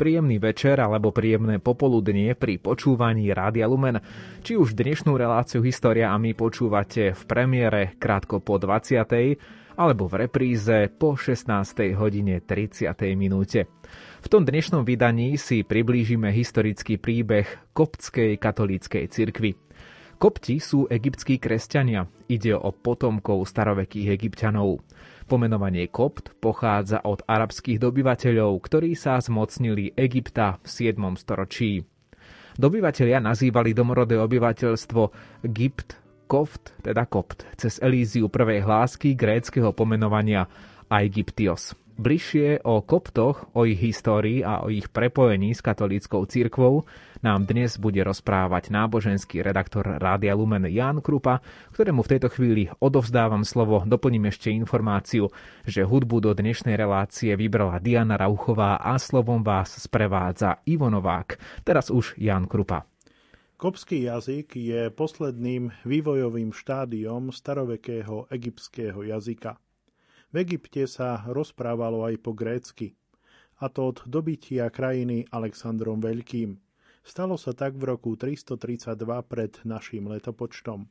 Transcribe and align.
Príjemný 0.00 0.40
večer 0.40 0.80
alebo 0.80 1.12
príjemné 1.12 1.60
popoludnie 1.60 2.32
pri 2.32 2.56
počúvaní 2.56 3.36
Rádia 3.36 3.68
Lumen. 3.68 4.00
Či 4.40 4.56
už 4.56 4.72
dnešnú 4.72 5.12
reláciu 5.12 5.60
História 5.60 6.08
a 6.08 6.16
my 6.16 6.32
počúvate 6.32 7.12
v 7.12 7.22
premiére 7.28 8.00
krátko 8.00 8.40
po 8.40 8.56
20. 8.56 8.96
alebo 9.76 10.08
v 10.08 10.24
repríze 10.24 10.88
po 10.96 11.20
16. 11.20 11.92
hodine 12.00 12.40
30. 12.40 12.96
minúte. 13.12 13.68
V 14.24 14.28
tom 14.32 14.48
dnešnom 14.48 14.88
vydaní 14.88 15.36
si 15.36 15.68
priblížime 15.68 16.32
historický 16.32 16.96
príbeh 16.96 17.68
Koptskej 17.76 18.40
katolíckej 18.40 19.04
cirkvi. 19.04 19.52
Kopti 20.16 20.60
sú 20.64 20.88
egyptskí 20.88 21.36
kresťania. 21.36 22.08
Ide 22.24 22.56
o 22.56 22.72
potomkov 22.72 23.44
starovekých 23.44 24.16
egyptianov. 24.16 24.80
Pomenovanie 25.30 25.86
Kopt 25.86 26.42
pochádza 26.42 27.06
od 27.06 27.22
arabských 27.22 27.78
dobyvateľov, 27.78 28.50
ktorí 28.66 28.98
sa 28.98 29.14
zmocnili 29.22 29.94
Egypta 29.94 30.58
v 30.58 30.90
7. 30.90 30.98
storočí. 31.14 31.86
Dobyvatelia 32.58 33.22
nazývali 33.22 33.70
domorodé 33.70 34.18
obyvateľstvo 34.18 35.02
Gypt, 35.46 36.02
Koft, 36.26 36.74
teda 36.82 37.06
Kopt, 37.06 37.46
cez 37.54 37.78
Elíziu 37.78 38.26
prvej 38.26 38.66
hlásky 38.66 39.14
gréckého 39.14 39.70
pomenovania 39.70 40.50
Aegyptios. 40.90 41.78
Bližšie 42.00 42.64
o 42.64 42.80
koptoch, 42.80 43.52
o 43.52 43.68
ich 43.68 43.76
histórii 43.76 44.40
a 44.40 44.64
o 44.64 44.72
ich 44.72 44.88
prepojení 44.88 45.52
s 45.52 45.60
katolíckou 45.60 46.24
cirkvou 46.24 46.88
nám 47.20 47.44
dnes 47.44 47.76
bude 47.76 48.00
rozprávať 48.00 48.72
náboženský 48.72 49.44
redaktor 49.44 50.00
Rádia 50.00 50.32
Lumen 50.32 50.64
Jan 50.64 51.04
Krupa, 51.04 51.44
ktorému 51.76 52.00
v 52.00 52.10
tejto 52.16 52.32
chvíli 52.32 52.72
odovzdávam 52.80 53.44
slovo. 53.44 53.84
Doplním 53.84 54.32
ešte 54.32 54.48
informáciu, 54.48 55.28
že 55.68 55.84
hudbu 55.84 56.24
do 56.24 56.32
dnešnej 56.32 56.72
relácie 56.72 57.36
vybrala 57.36 57.76
Diana 57.84 58.16
Rauchová 58.16 58.80
a 58.80 58.96
slovom 58.96 59.44
vás 59.44 59.76
sprevádza 59.76 60.64
Ivo 60.64 60.88
Novák. 60.88 61.36
Teraz 61.68 61.92
už 61.92 62.16
Jan 62.16 62.48
Krupa. 62.48 62.88
Kopský 63.60 64.08
jazyk 64.08 64.56
je 64.56 64.88
posledným 64.88 65.68
vývojovým 65.84 66.48
štádiom 66.56 67.28
starovekého 67.28 68.24
egyptského 68.32 69.04
jazyka. 69.04 69.60
V 70.30 70.46
Egypte 70.46 70.86
sa 70.86 71.26
rozprávalo 71.26 72.06
aj 72.06 72.22
po 72.22 72.30
grécky, 72.38 72.94
a 73.58 73.66
to 73.66 73.90
od 73.90 74.06
dobytia 74.06 74.70
krajiny 74.70 75.26
Alexandrom 75.34 75.98
Veľkým. 75.98 76.54
Stalo 77.02 77.34
sa 77.34 77.50
tak 77.50 77.74
v 77.74 77.90
roku 77.90 78.14
332 78.14 78.94
pred 79.26 79.58
našim 79.66 80.06
letopočtom. 80.06 80.86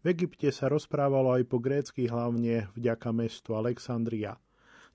V 0.00 0.04
Egypte 0.08 0.48
sa 0.48 0.72
rozprávalo 0.72 1.36
aj 1.36 1.44
po 1.44 1.60
grécky 1.60 2.08
hlavne 2.08 2.72
vďaka 2.72 3.12
mestu 3.12 3.52
Alexandria. 3.52 4.40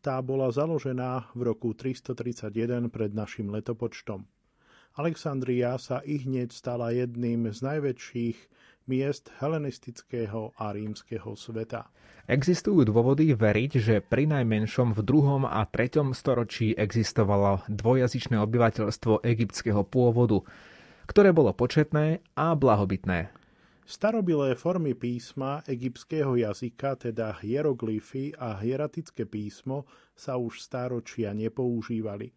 Tá 0.02 0.18
bola 0.18 0.50
založená 0.50 1.30
v 1.38 1.54
roku 1.54 1.78
331 1.78 2.90
pred 2.90 3.14
našim 3.14 3.54
letopočtom. 3.54 4.26
Alexandria 4.98 5.78
sa 5.78 6.02
i 6.02 6.26
hneď 6.26 6.50
stala 6.58 6.90
jedným 6.90 7.54
z 7.54 7.62
najväčších 7.62 8.38
miest 8.86 9.34
helenistického 9.42 10.54
a 10.58 10.72
rímskeho 10.74 11.34
sveta. 11.34 11.90
Existujú 12.26 12.90
dôvody 12.90 13.38
veriť, 13.38 13.72
že 13.78 13.96
pri 14.02 14.26
najmenšom 14.26 14.98
v 14.98 15.02
druhom 15.06 15.46
a 15.46 15.62
treťom 15.66 16.18
storočí 16.18 16.74
existovalo 16.74 17.62
dvojazyčné 17.70 18.42
obyvateľstvo 18.42 19.22
egyptského 19.22 19.86
pôvodu, 19.86 20.42
ktoré 21.06 21.30
bolo 21.30 21.54
početné 21.54 22.26
a 22.34 22.58
blahobytné. 22.58 23.30
Starobilé 23.86 24.58
formy 24.58 24.98
písma 24.98 25.62
egyptského 25.70 26.34
jazyka, 26.34 26.98
teda 26.98 27.38
hieroglyfy 27.38 28.34
a 28.34 28.58
hieratické 28.58 29.30
písmo, 29.30 29.86
sa 30.18 30.42
už 30.42 30.58
stáročia 30.66 31.30
nepoužívali. 31.38 32.34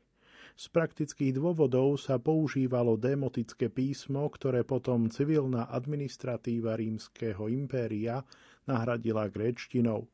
Z 0.59 0.75
praktických 0.75 1.39
dôvodov 1.39 2.03
sa 2.03 2.19
používalo 2.19 2.99
demotické 2.99 3.71
písmo, 3.71 4.27
ktoré 4.27 4.67
potom 4.67 5.07
civilná 5.07 5.71
administratíva 5.71 6.75
rímskeho 6.75 7.47
impéria 7.47 8.27
nahradila 8.67 9.31
gréčtinou. 9.31 10.11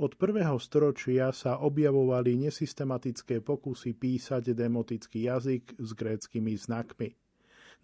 Od 0.00 0.12
prvého 0.16 0.56
storočia 0.56 1.36
sa 1.36 1.60
objavovali 1.60 2.48
nesystematické 2.48 3.44
pokusy 3.44 3.92
písať 3.92 4.56
demotický 4.56 5.28
jazyk 5.28 5.76
s 5.76 5.90
gréckými 5.92 6.56
znakmi. 6.56 7.12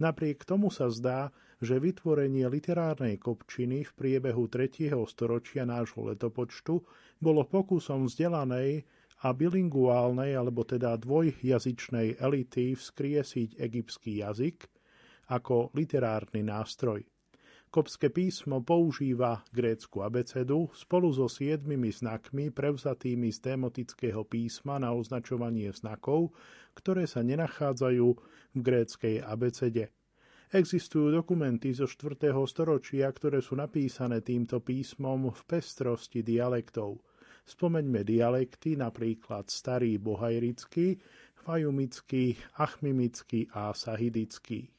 Napriek 0.01 0.49
tomu 0.49 0.73
sa 0.73 0.89
zdá, 0.89 1.29
že 1.61 1.77
vytvorenie 1.77 2.49
literárnej 2.49 3.21
kopčiny 3.21 3.85
v 3.85 3.93
priebehu 3.93 4.49
3. 4.49 4.89
storočia 5.05 5.69
nášho 5.69 6.09
letopočtu 6.09 6.81
bolo 7.21 7.45
pokusom 7.45 8.09
vzdelanej 8.09 8.89
a 9.21 9.37
bilinguálnej 9.37 10.33
alebo 10.33 10.65
teda 10.65 10.97
dvojjazyčnej 10.97 12.17
elity 12.17 12.73
vzkriesiť 12.73 13.61
egyptský 13.61 14.25
jazyk 14.25 14.65
ako 15.29 15.71
literárny 15.77 16.41
nástroj. 16.41 17.05
Kopské 17.71 18.11
písmo 18.11 18.67
používa 18.67 19.47
grécku 19.55 20.03
abecedu 20.03 20.75
spolu 20.75 21.15
so 21.15 21.31
siedmimi 21.31 21.95
znakmi 21.95 22.51
prevzatými 22.51 23.31
z 23.31 23.39
démotického 23.47 24.27
písma 24.27 24.83
na 24.83 24.91
označovanie 24.91 25.71
znakov, 25.71 26.35
ktoré 26.75 27.07
sa 27.07 27.23
nenachádzajú 27.23 28.09
v 28.57 28.59
gréckej 28.59 29.23
abecede. 29.23 29.95
Existujú 30.51 31.15
dokumenty 31.15 31.71
zo 31.71 31.87
4. 31.87 32.35
storočia, 32.51 33.07
ktoré 33.07 33.39
sú 33.39 33.55
napísané 33.55 34.19
týmto 34.19 34.59
písmom 34.59 35.31
v 35.31 35.41
pestrosti 35.47 36.27
dialektov– 36.27 36.99
Spomeňme 37.49 38.07
dialekty, 38.07 38.77
napríklad 38.79 39.51
starý 39.51 39.97
bohajrický, 39.97 41.01
fajumický, 41.41 42.37
achmimický 42.61 43.49
a 43.57 43.73
sahidický. 43.73 44.71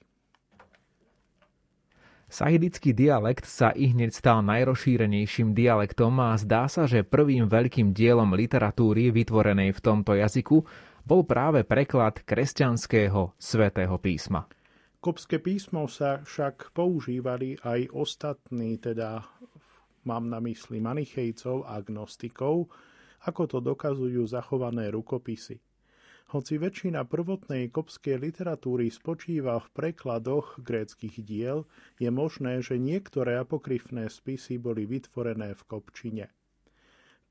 Sahidický 2.32 2.96
dialekt 2.96 3.44
sa 3.44 3.76
i 3.76 3.92
hneď 3.92 4.16
stal 4.16 4.40
najrozšírenejším 4.48 5.52
dialektom 5.52 6.16
a 6.24 6.40
zdá 6.40 6.72
sa, 6.72 6.88
že 6.88 7.04
prvým 7.04 7.52
veľkým 7.52 7.92
dielom 7.92 8.32
literatúry 8.32 9.12
vytvorenej 9.12 9.76
v 9.76 9.84
tomto 9.84 10.16
jazyku 10.16 10.64
bol 11.04 11.28
práve 11.28 11.68
preklad 11.68 12.24
kresťanského 12.24 13.36
svätého 13.36 14.00
písma. 14.00 14.48
Kopské 15.04 15.44
písmo 15.44 15.92
sa 15.92 16.24
však 16.24 16.72
používali 16.72 17.60
aj 17.68 17.92
ostatní, 17.92 18.80
teda 18.80 19.28
mám 20.06 20.30
na 20.30 20.42
mysli 20.44 20.82
manichejcov 20.82 21.66
a 21.66 21.78
agnostikov, 21.78 22.70
ako 23.26 23.44
to 23.46 23.58
dokazujú 23.62 24.26
zachované 24.26 24.90
rukopisy. 24.90 25.62
Hoci 26.32 26.56
väčšina 26.56 27.04
prvotnej 27.12 27.68
kopskej 27.76 28.16
literatúry 28.16 28.88
spočíva 28.88 29.60
v 29.60 29.68
prekladoch 29.76 30.64
gréckých 30.64 31.20
diel, 31.28 31.68
je 32.00 32.08
možné, 32.08 32.64
že 32.64 32.80
niektoré 32.80 33.36
apokryfné 33.36 34.08
spisy 34.08 34.56
boli 34.56 34.88
vytvorené 34.88 35.52
v 35.52 35.62
kopčine. 35.68 36.26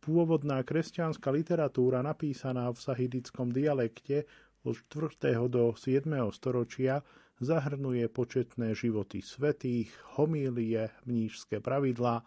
Pôvodná 0.04 0.60
kresťanská 0.60 1.32
literatúra 1.32 2.04
napísaná 2.04 2.68
v 2.72 2.76
sahidickom 2.76 3.48
dialekte 3.52 4.28
od 4.68 4.76
4. 4.92 5.48
do 5.48 5.72
7. 5.72 6.04
storočia 6.32 7.00
zahrnuje 7.40 8.04
početné 8.12 8.76
životy 8.76 9.24
svetých, 9.24 9.88
homílie, 10.20 10.92
mnížské 11.08 11.64
pravidlá, 11.64 12.20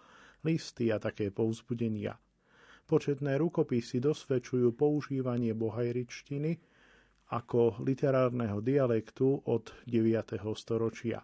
listy 0.43 0.91
a 0.91 0.99
také 0.99 1.31
povzbudenia. 1.31 2.19
Početné 2.83 3.39
rukopisy 3.39 4.03
dosvedčujú 4.03 4.75
používanie 4.75 5.55
bohajričtiny 5.55 6.59
ako 7.31 7.81
literárneho 7.81 8.59
dialektu 8.61 9.41
od 9.47 9.71
9. 9.87 10.37
storočia. 10.53 11.23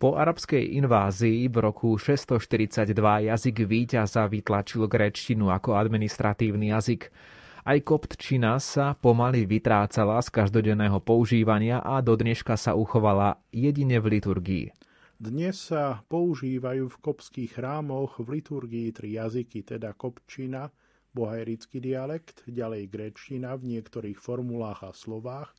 Po 0.00 0.16
arabskej 0.16 0.80
invázii 0.80 1.48
v 1.52 1.56
roku 1.60 1.92
642 2.00 2.96
jazyk 3.28 3.56
víťaza 3.68 4.24
vytlačil 4.26 4.88
gréčtinu 4.88 5.52
ako 5.52 5.76
administratívny 5.76 6.72
jazyk. 6.72 7.12
Aj 7.60 7.76
koptčina 7.84 8.56
sa 8.56 8.96
pomaly 8.96 9.44
vytrácala 9.44 10.16
z 10.24 10.28
každodenného 10.32 11.04
používania 11.04 11.84
a 11.84 12.00
do 12.00 12.16
dneška 12.16 12.56
sa 12.56 12.72
uchovala 12.72 13.44
jedine 13.52 14.00
v 14.00 14.16
liturgii. 14.16 14.79
Dnes 15.20 15.68
sa 15.68 16.00
používajú 16.08 16.88
v 16.88 17.00
kopských 17.04 17.60
chrámoch 17.60 18.16
v 18.24 18.40
liturgii 18.40 18.88
tri 18.88 19.20
jazyky, 19.20 19.68
teda 19.68 19.92
kopčina, 19.92 20.72
bohajrický 21.12 21.76
dialekt, 21.76 22.40
ďalej 22.48 22.88
gréčtina 22.88 23.52
v 23.52 23.76
niektorých 23.76 24.16
formulách 24.16 24.80
a 24.80 24.96
slovách 24.96 25.52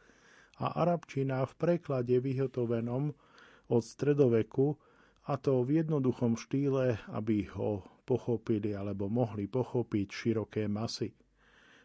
a 0.58 0.81
arabčina 0.81 1.46
v 1.46 1.54
preklade 1.62 2.18
vyhotovenom 2.18 3.13
od 3.69 3.84
stredoveku, 3.86 4.81
a 5.30 5.38
to 5.38 5.62
v 5.62 5.86
jednoduchom 5.86 6.42
štýle, 6.42 6.98
aby 7.14 7.46
ho 7.54 7.86
pochopili 8.02 8.74
alebo 8.74 9.14
mohli 9.14 9.46
pochopiť 9.46 10.07
široké 10.10 10.66
masy. 10.66 11.14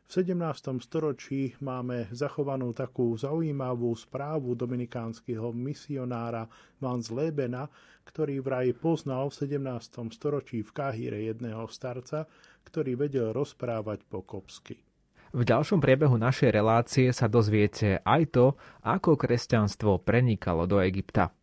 V 0.06 0.22
17. 0.22 0.86
storočí 0.86 1.58
máme 1.58 2.06
zachovanú 2.14 2.70
takú 2.70 3.18
zaujímavú 3.18 3.90
správu 3.98 4.54
dominikánskeho 4.54 5.50
misionára 5.50 6.46
Van 6.78 7.02
Zlebena, 7.02 7.66
ktorý 8.06 8.38
vraj 8.38 8.70
poznal 8.70 9.34
v 9.34 9.58
17. 9.58 10.06
storočí 10.14 10.62
v 10.62 10.70
Káhire 10.70 11.26
jedného 11.26 11.66
starca, 11.66 12.30
ktorý 12.62 12.94
vedel 12.94 13.34
rozprávať 13.34 14.06
po 14.06 14.22
kopsky. 14.22 14.78
V 15.34 15.42
ďalšom 15.42 15.82
priebehu 15.82 16.14
našej 16.14 16.54
relácie 16.54 17.10
sa 17.10 17.26
dozviete 17.26 17.98
aj 18.06 18.22
to, 18.30 18.46
ako 18.86 19.18
kresťanstvo 19.18 20.06
prenikalo 20.06 20.70
do 20.70 20.78
Egypta. 20.78 21.34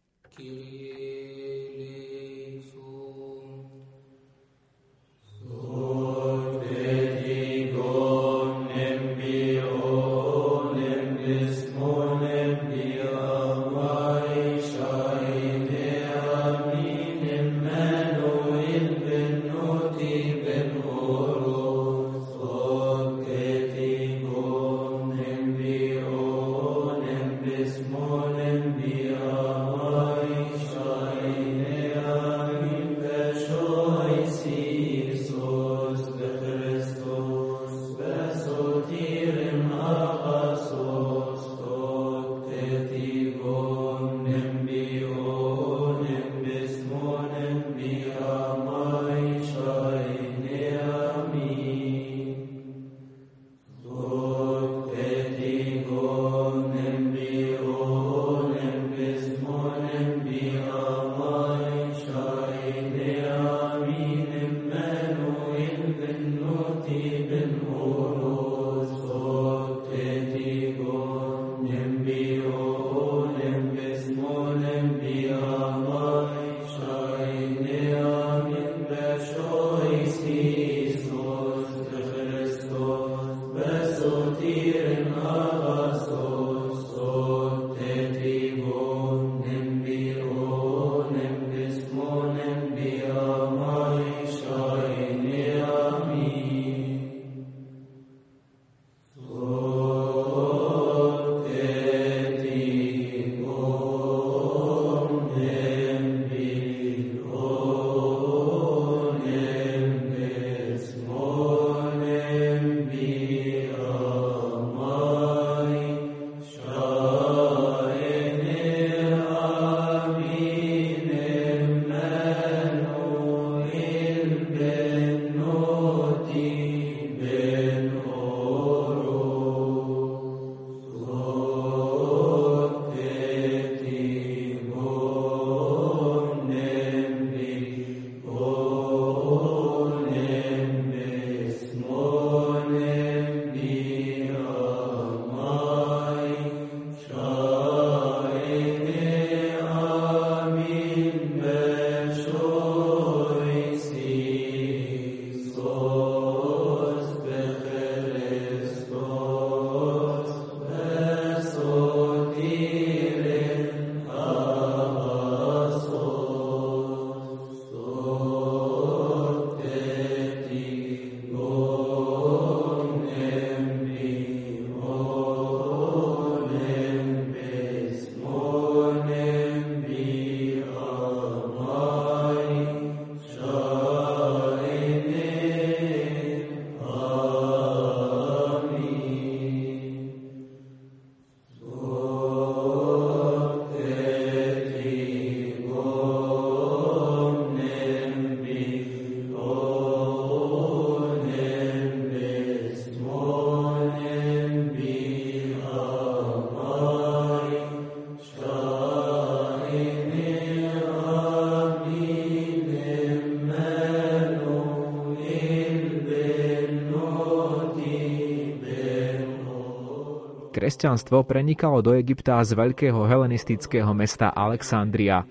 Kresťanstvo 220.63 221.27
prenikalo 221.27 221.84
do 221.84 221.91
Egypta 221.91 222.39
z 222.39 222.55
veľkého 222.55 223.03
helenistického 223.03 223.91
mesta 223.91 224.32
Alexandria. 224.32 225.27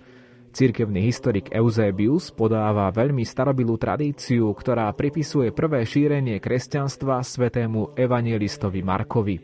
Cirkevný 0.53 1.09
historik 1.09 1.49
Eusebius 1.49 2.29
podáva 2.29 2.93
veľmi 2.93 3.25
starobilú 3.25 3.81
tradíciu, 3.81 4.53
ktorá 4.53 4.93
pripisuje 4.93 5.49
prvé 5.57 5.89
šírenie 5.89 6.37
kresťanstva 6.37 7.25
svetému 7.25 7.97
evangelistovi 7.97 8.85
Markovi. 8.85 9.41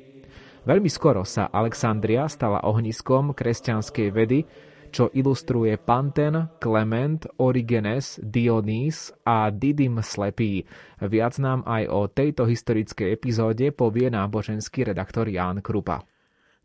Veľmi 0.68 0.92
skoro 0.92 1.25
sa 1.25 1.49
Alexandria 1.49 2.28
stala 2.28 2.61
ohniskom 2.68 3.33
kresťanskej 3.33 4.09
vedy, 4.12 4.45
čo 4.88 5.12
ilustruje 5.12 5.76
Panten, 5.76 6.59
Klement, 6.59 7.28
Origenes, 7.38 8.18
Dionys 8.18 9.14
a 9.23 9.52
Didim 9.52 10.02
Slepý. 10.02 10.66
Viac 10.99 11.38
nám 11.38 11.62
aj 11.68 11.85
o 11.92 12.00
tejto 12.11 12.49
historickej 12.49 13.14
epizóde 13.14 13.71
povie 13.71 14.11
náboženský 14.11 14.88
redaktor 14.90 15.28
Ján 15.28 15.62
Krupa. 15.62 16.02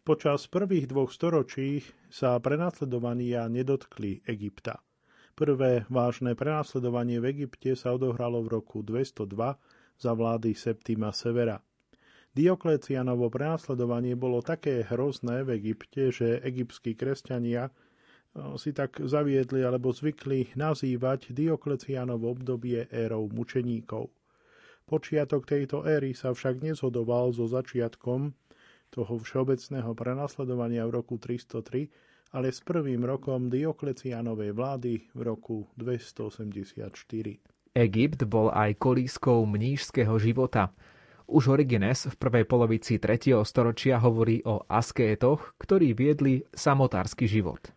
Počas 0.04 0.52
prvých 0.52 0.92
dvoch 0.92 1.16
storočí 1.16 1.80
sa 2.12 2.36
prenasledovania 2.44 3.48
nedotkli 3.48 4.20
Egypta. 4.28 4.84
Prvé 5.34 5.88
vážne 5.88 6.36
prenasledovanie 6.36 7.24
v 7.24 7.32
Egypte 7.32 7.74
sa 7.74 7.96
odohralo 7.96 8.44
v 8.44 8.60
roku 8.60 8.84
202 8.84 9.56
za 9.96 10.12
vlády 10.12 10.54
Septima 10.54 11.16
Severa. 11.16 11.64
Dioklecianovo 12.34 13.30
prenasledovanie 13.30 14.18
bolo 14.18 14.42
také 14.42 14.82
hrozné 14.90 15.46
v 15.46 15.62
Egypte, 15.62 16.10
že 16.10 16.42
egyptskí 16.42 16.98
kresťania 16.98 17.70
si 18.58 18.74
tak 18.74 18.98
zaviedli 18.98 19.62
alebo 19.62 19.94
zvykli 19.94 20.58
nazývať 20.58 21.34
Dioklecianovo 21.34 22.34
obdobie 22.34 22.90
érou 22.90 23.30
mučeníkov. 23.30 24.10
Počiatok 24.84 25.48
tejto 25.48 25.88
éry 25.88 26.12
sa 26.18 26.36
však 26.36 26.60
nezhodoval 26.60 27.32
so 27.32 27.48
začiatkom 27.48 28.36
toho 28.94 29.14
všeobecného 29.18 29.94
prenasledovania 29.98 30.86
v 30.86 31.02
roku 31.02 31.18
303, 31.18 31.90
ale 32.34 32.50
s 32.50 32.62
prvým 32.62 33.06
rokom 33.06 33.50
Dioklecianovej 33.50 34.52
vlády 34.54 34.94
v 35.14 35.22
roku 35.22 35.70
284. 35.78 36.90
Egypt 37.74 38.22
bol 38.30 38.54
aj 38.54 38.78
kolískou 38.78 39.46
mnížského 39.50 40.14
života. 40.22 40.70
Už 41.26 41.58
Origenes 41.58 42.06
v 42.06 42.16
prvej 42.20 42.46
polovici 42.46 43.02
3. 43.02 43.34
storočia 43.48 43.98
hovorí 43.98 44.46
o 44.46 44.62
askétoch, 44.70 45.58
ktorí 45.58 45.98
viedli 45.98 46.46
samotársky 46.54 47.26
život. 47.26 47.74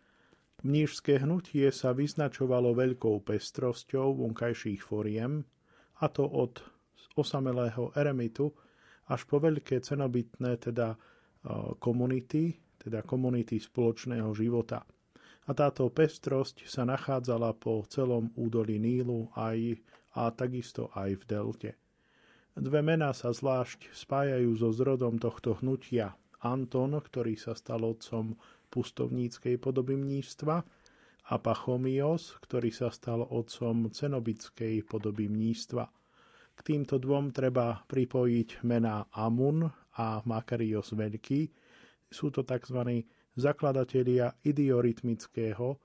Mnížské 0.66 1.22
hnutie 1.22 1.70
sa 1.70 1.94
vyznačovalo 1.94 2.74
veľkou 2.74 3.22
pestrosťou 3.22 4.18
vonkajších 4.18 4.82
foriem, 4.82 5.46
a 6.02 6.10
to 6.10 6.26
od 6.26 6.58
osamelého 7.14 7.94
eremitu 7.94 8.50
až 9.06 9.30
po 9.30 9.38
veľké 9.38 9.78
cenobytné 9.78 10.58
teda 10.58 10.90
e, 10.90 10.98
komunity, 11.78 12.58
teda 12.82 13.06
komunity 13.06 13.62
spoločného 13.62 14.26
života. 14.34 14.82
A 15.46 15.54
táto 15.54 15.86
pestrosť 15.86 16.66
sa 16.66 16.82
nachádzala 16.82 17.54
po 17.54 17.86
celom 17.86 18.34
údolí 18.34 18.82
Nílu 18.82 19.30
aj, 19.38 19.78
a 20.18 20.34
takisto 20.34 20.90
aj 20.98 21.14
v 21.14 21.24
delte. 21.30 21.70
Dve 22.58 22.82
mená 22.82 23.14
sa 23.14 23.30
zvlášť 23.30 23.94
spájajú 23.94 24.50
so 24.58 24.74
zrodom 24.74 25.22
tohto 25.22 25.62
hnutia. 25.62 26.18
Anton, 26.42 26.98
ktorý 26.98 27.38
sa 27.38 27.54
stal 27.54 27.86
otcom 27.86 28.34
pustovníckej 28.76 29.56
podoby 29.56 29.96
mníštva, 29.96 30.60
a 31.26 31.42
Pachomios, 31.42 32.38
ktorý 32.38 32.70
sa 32.70 32.92
stal 32.92 33.24
otcom 33.24 33.90
cenobickej 33.90 34.86
podoby 34.86 35.26
mníštva. 35.26 35.90
K 36.54 36.60
týmto 36.62 37.02
dvom 37.02 37.34
treba 37.34 37.82
pripojiť 37.82 38.62
mená 38.62 39.10
Amun 39.10 39.66
a 39.98 40.22
Makarios 40.22 40.94
Veľký. 40.94 41.50
Sú 42.06 42.30
to 42.30 42.46
tzv. 42.46 43.02
zakladatelia 43.34 44.38
idiorytmického 44.46 45.82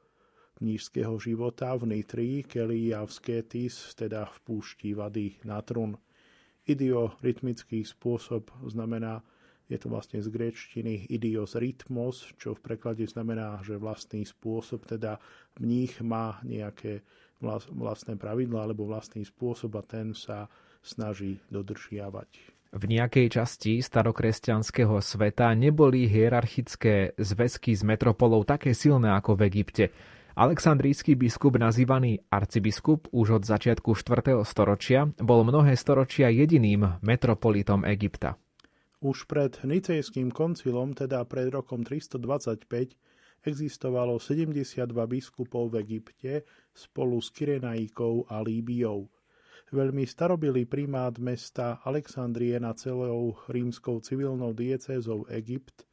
mnížského 0.61 1.17
života 1.17 1.73
v 1.73 1.97
Nitrii, 1.97 2.45
Kelii 2.45 2.93
a 2.93 3.01
v 3.01 3.09
Sketis, 3.09 3.97
teda 3.97 4.29
v 4.29 4.37
púšti 4.45 4.93
vady 4.93 5.41
na 5.41 5.57
trun 5.65 5.97
idiorytmický 6.69 7.81
spôsob 7.81 8.53
znamená, 8.69 9.25
je 9.71 9.79
to 9.79 9.87
vlastne 9.87 10.19
z 10.19 10.27
gréčtiny 10.27 11.07
idios 11.07 11.55
rytmos, 11.55 12.27
čo 12.35 12.51
v 12.51 12.59
preklade 12.59 13.07
znamená, 13.07 13.63
že 13.63 13.79
vlastný 13.79 14.27
spôsob, 14.27 14.83
teda 14.83 15.15
mních 15.63 16.03
má 16.03 16.43
nejaké 16.43 17.07
vlastné 17.71 18.19
pravidla 18.19 18.67
alebo 18.67 18.85
vlastný 18.85 19.23
spôsob 19.23 19.79
a 19.79 19.83
ten 19.87 20.11
sa 20.11 20.51
snaží 20.83 21.39
dodržiavať. 21.47 22.59
V 22.71 22.83
nejakej 22.87 23.27
časti 23.31 23.83
starokresťanského 23.83 24.99
sveta 25.03 25.51
neboli 25.55 26.07
hierarchické 26.07 27.15
zväzky 27.19 27.75
s 27.75 27.83
metropolou 27.83 28.47
také 28.47 28.71
silné 28.71 29.11
ako 29.11 29.35
v 29.39 29.41
Egypte. 29.51 29.85
Aleksandrijský 30.39 31.19
biskup 31.19 31.59
nazývaný 31.59 32.23
arcibiskup 32.31 33.11
už 33.11 33.39
od 33.39 33.43
začiatku 33.43 33.91
4. 33.91 34.39
storočia 34.47 35.11
bol 35.19 35.43
mnohé 35.43 35.75
storočia 35.75 36.31
jediným 36.31 37.03
metropolitom 37.03 37.83
Egypta. 37.83 38.39
Už 39.01 39.25
pred 39.25 39.57
Nicejským 39.65 40.29
koncilom, 40.29 40.93
teda 40.93 41.25
pred 41.25 41.49
rokom 41.49 41.81
325, 41.81 42.93
existovalo 43.41 44.21
72 44.21 44.85
biskupov 45.09 45.73
v 45.73 45.81
Egypte 45.81 46.45
spolu 46.69 47.17
s 47.17 47.33
Kyrenaikou 47.33 48.29
a 48.29 48.45
Líbiou. 48.45 49.09
Veľmi 49.73 50.05
starobilý 50.05 50.69
primát 50.69 51.17
mesta 51.17 51.81
Alexandrie 51.81 52.59
na 52.61 52.77
celou 52.77 53.41
rímskou 53.49 54.03
civilnou 54.05 54.53
diecézou 54.53 55.25
Egypt 55.33 55.89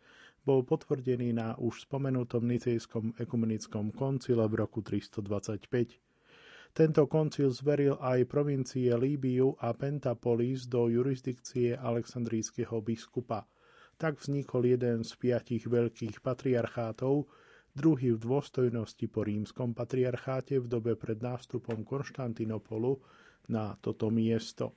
bol 0.49 0.65
potvrdený 0.65 1.37
na 1.37 1.57
už 1.61 1.85
spomenutom 1.85 2.45
Nicejskom 2.49 3.17
ekumenickom 3.21 3.93
koncile 3.93 4.49
v 4.49 4.55
roku 4.65 4.81
325. 4.81 6.08
Tento 6.73 7.11
koncil 7.11 7.51
zveril 7.51 7.99
aj 7.99 8.29
provincie 8.31 8.95
Líbiu 8.95 9.59
a 9.59 9.75
Pentapolis 9.75 10.71
do 10.71 10.87
jurisdikcie 10.87 11.75
aleksandrijského 11.75 12.79
biskupa. 12.81 13.47
Tak 13.99 14.23
vznikol 14.23 14.79
jeden 14.79 15.03
z 15.03 15.11
piatich 15.19 15.67
veľkých 15.67 16.23
patriarchátov, 16.23 17.27
druhý 17.75 18.15
v 18.15 18.23
dôstojnosti 18.23 19.07
po 19.11 19.27
rímskom 19.27 19.75
patriarcháte 19.75 20.63
v 20.63 20.67
dobe 20.71 20.95
pred 20.95 21.19
nástupom 21.19 21.83
Konštantinopolu 21.83 23.03
na 23.51 23.75
toto 23.83 24.11
miesto. 24.11 24.75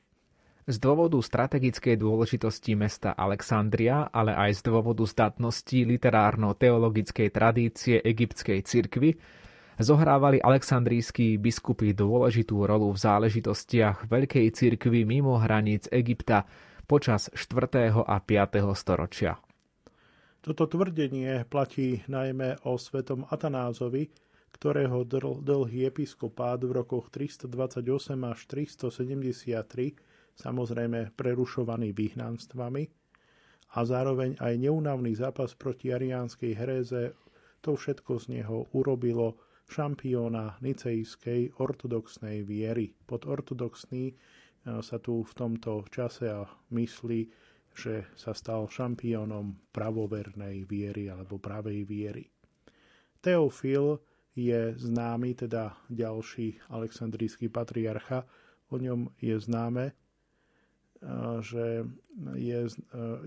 Z 0.69 0.77
dôvodu 0.77 1.17
strategickej 1.17 1.97
dôležitosti 1.97 2.77
mesta 2.77 3.17
Alexandria, 3.17 4.05
ale 4.13 4.37
aj 4.37 4.61
z 4.61 4.69
dôvodu 4.69 5.01
zdatnosti 5.09 5.73
literárno-teologickej 5.73 7.33
tradície 7.33 7.97
egyptskej 7.97 8.61
cirkvy, 8.61 9.17
zohrávali 9.81 10.41
alexandrijskí 10.41 11.37
biskupy 11.41 11.93
dôležitú 11.93 12.65
rolu 12.65 12.93
v 12.93 13.01
záležitostiach 13.01 14.07
Veľkej 14.07 14.47
cirkvy 14.53 15.05
mimo 15.05 15.37
hraníc 15.37 15.89
Egypta 15.91 16.45
počas 16.85 17.29
4. 17.33 17.91
a 17.91 18.17
5. 18.17 18.61
storočia. 18.77 19.37
Toto 20.41 20.65
tvrdenie 20.65 21.45
platí 21.45 22.01
najmä 22.09 22.65
o 22.65 22.77
svetom 22.77 23.29
Atanázovi, 23.29 24.09
ktorého 24.53 25.05
dlhý 25.41 25.89
episkopát 25.89 26.61
v 26.61 26.81
rokoch 26.81 27.13
328 27.13 27.51
až 28.25 28.39
373 28.49 30.11
samozrejme 30.35 31.13
prerušovaný 31.13 31.93
vyhnanstvami 31.93 32.83
a 33.71 33.79
zároveň 33.87 34.35
aj 34.41 34.53
neunavný 34.59 35.15
zápas 35.15 35.55
proti 35.55 35.93
ariánskej 35.95 36.53
hréze, 36.57 37.15
to 37.63 37.77
všetko 37.77 38.19
z 38.19 38.41
neho 38.41 38.67
urobilo 38.75 39.39
šampióna 39.71 40.59
nicejskej 40.59 41.55
ortodoxnej 41.55 42.43
viery. 42.43 42.91
Pod 43.07 43.23
ortodoxný 43.23 44.11
e, 44.11 44.15
sa 44.83 44.99
tu 44.99 45.23
v 45.23 45.31
tomto 45.31 45.87
čase 45.87 46.27
a 46.27 46.43
myslí, 46.75 47.31
že 47.71 48.11
sa 48.19 48.35
stal 48.35 48.67
šampiónom 48.67 49.71
pravovernej 49.71 50.67
viery 50.67 51.07
alebo 51.07 51.39
pravej 51.39 51.87
viery. 51.87 52.27
Teofil 53.23 54.03
je 54.35 54.75
známy, 54.75 55.39
teda 55.39 55.79
ďalší 55.87 56.59
aleksandrijský 56.67 57.47
patriarcha, 57.47 58.27
o 58.71 58.79
ňom 58.79 59.11
je 59.19 59.35
známe, 59.35 59.95
že 61.43 61.83
je, 62.39 62.59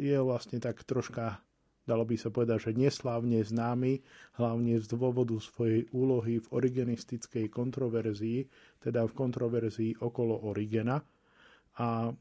je 0.00 0.18
vlastne 0.24 0.56
tak 0.62 0.80
troška, 0.88 1.43
dalo 1.84 2.04
by 2.08 2.16
sa 2.16 2.32
povedať, 2.32 2.70
že 2.70 2.80
neslávne 2.80 3.44
známy, 3.44 4.00
hlavne 4.40 4.80
z 4.80 4.86
dôvodu 4.88 5.36
svojej 5.40 5.88
úlohy 5.92 6.40
v 6.40 6.50
origenistickej 6.52 7.52
kontroverzii, 7.52 8.48
teda 8.80 9.04
v 9.04 9.12
kontroverzii 9.12 10.00
okolo 10.00 10.48
Origena. 10.48 11.00
A 11.80 12.12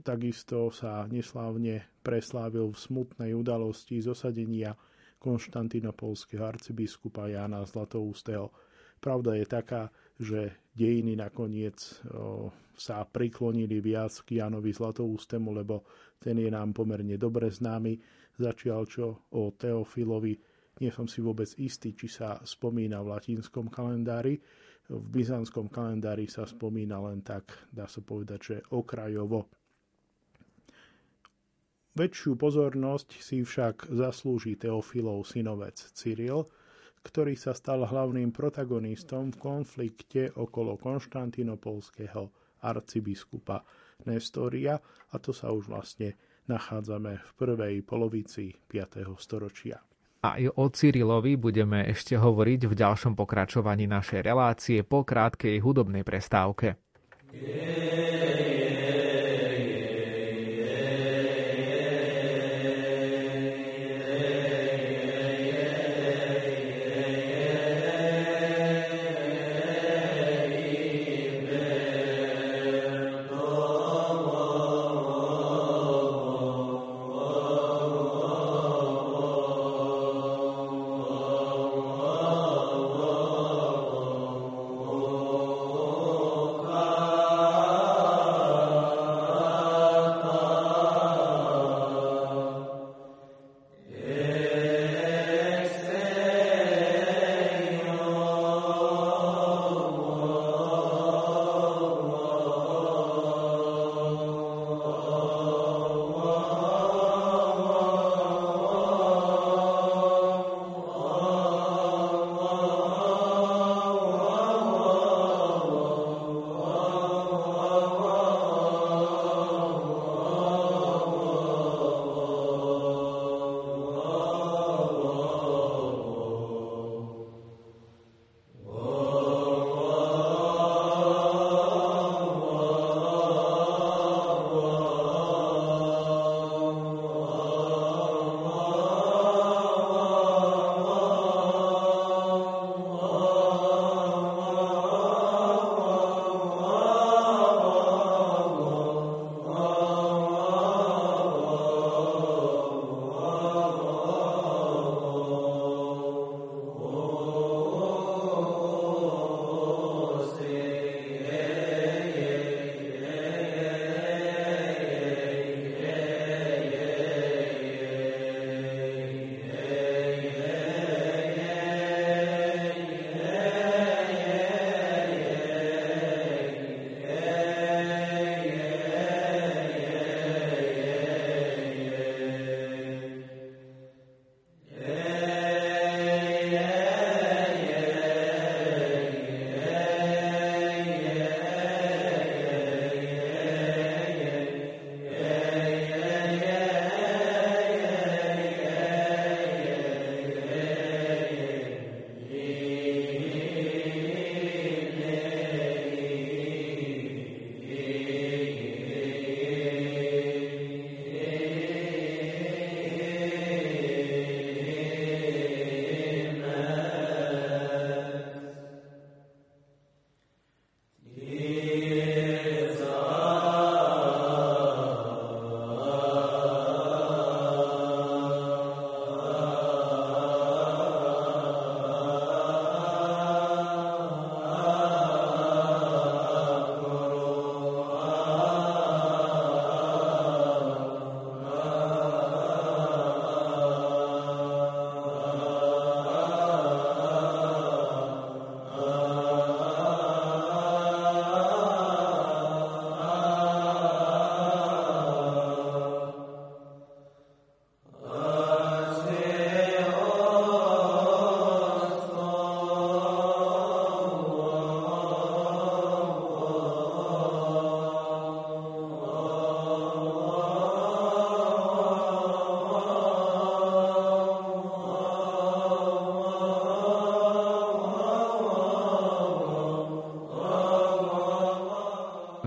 takisto 0.00 0.72
sa 0.72 1.04
neslávne 1.08 2.00
preslávil 2.00 2.72
v 2.72 2.78
smutnej 2.78 3.32
udalosti 3.36 4.00
zosadenia 4.00 4.72
konštantinopolského 5.22 6.42
arcibiskupa 6.42 7.30
Jana 7.30 7.62
Zlatoústeho. 7.62 8.50
Pravda 8.98 9.38
je 9.38 9.46
taká, 9.46 9.82
že 10.18 10.61
dejiny 10.72 11.16
nakoniec 11.16 11.78
sa 12.72 13.04
priklonili 13.04 13.78
viac 13.84 14.12
k 14.24 14.40
Janovi 14.40 14.72
Zlatoústemu, 14.72 15.52
lebo 15.52 15.84
ten 16.16 16.40
je 16.40 16.48
nám 16.48 16.72
pomerne 16.72 17.20
dobre 17.20 17.52
známy, 17.52 18.00
začial 18.40 18.88
čo 18.88 19.28
o 19.36 19.52
Teofilovi 19.52 20.52
nie 20.80 20.88
som 20.88 21.04
si 21.04 21.20
vôbec 21.20 21.46
istý, 21.60 21.92
či 21.92 22.08
sa 22.08 22.40
spomína 22.40 23.04
v 23.04 23.12
latinskom 23.12 23.68
kalendári. 23.68 24.40
V 24.88 24.98
byzantskom 24.98 25.68
kalendári 25.68 26.26
sa 26.26 26.48
spomína 26.48 26.98
len 27.06 27.20
tak, 27.20 27.68
dá 27.70 27.86
sa 27.86 28.00
povedať, 28.00 28.40
že 28.40 28.56
okrajovo. 28.72 29.46
Väčšiu 31.92 32.40
pozornosť 32.40 33.20
si 33.20 33.44
však 33.44 33.92
zaslúži 33.92 34.56
Teofilov 34.56 35.28
synovec 35.28 35.76
Cyril, 35.92 36.48
ktorý 37.02 37.34
sa 37.34 37.52
stal 37.52 37.82
hlavným 37.82 38.30
protagonistom 38.30 39.34
v 39.34 39.38
konflikte 39.38 40.30
okolo 40.38 40.78
konštantinopolského 40.78 42.30
arcibiskupa 42.62 43.66
Nestoria 44.06 44.78
a 45.10 45.16
to 45.18 45.34
sa 45.34 45.50
už 45.50 45.70
vlastne 45.70 46.14
nachádzame 46.46 47.18
v 47.18 47.30
prvej 47.38 47.74
polovici 47.86 48.54
5. 48.66 49.06
storočia. 49.18 49.78
A 50.22 50.38
i 50.38 50.46
o 50.46 50.66
Cyrilovi 50.70 51.34
budeme 51.34 51.82
ešte 51.90 52.14
hovoriť 52.14 52.70
v 52.70 52.74
ďalšom 52.78 53.18
pokračovaní 53.18 53.90
našej 53.90 54.22
relácie 54.22 54.78
po 54.86 55.02
krátkej 55.02 55.58
hudobnej 55.58 56.06
prestávke. 56.06 56.78
Yeah. 57.34 58.01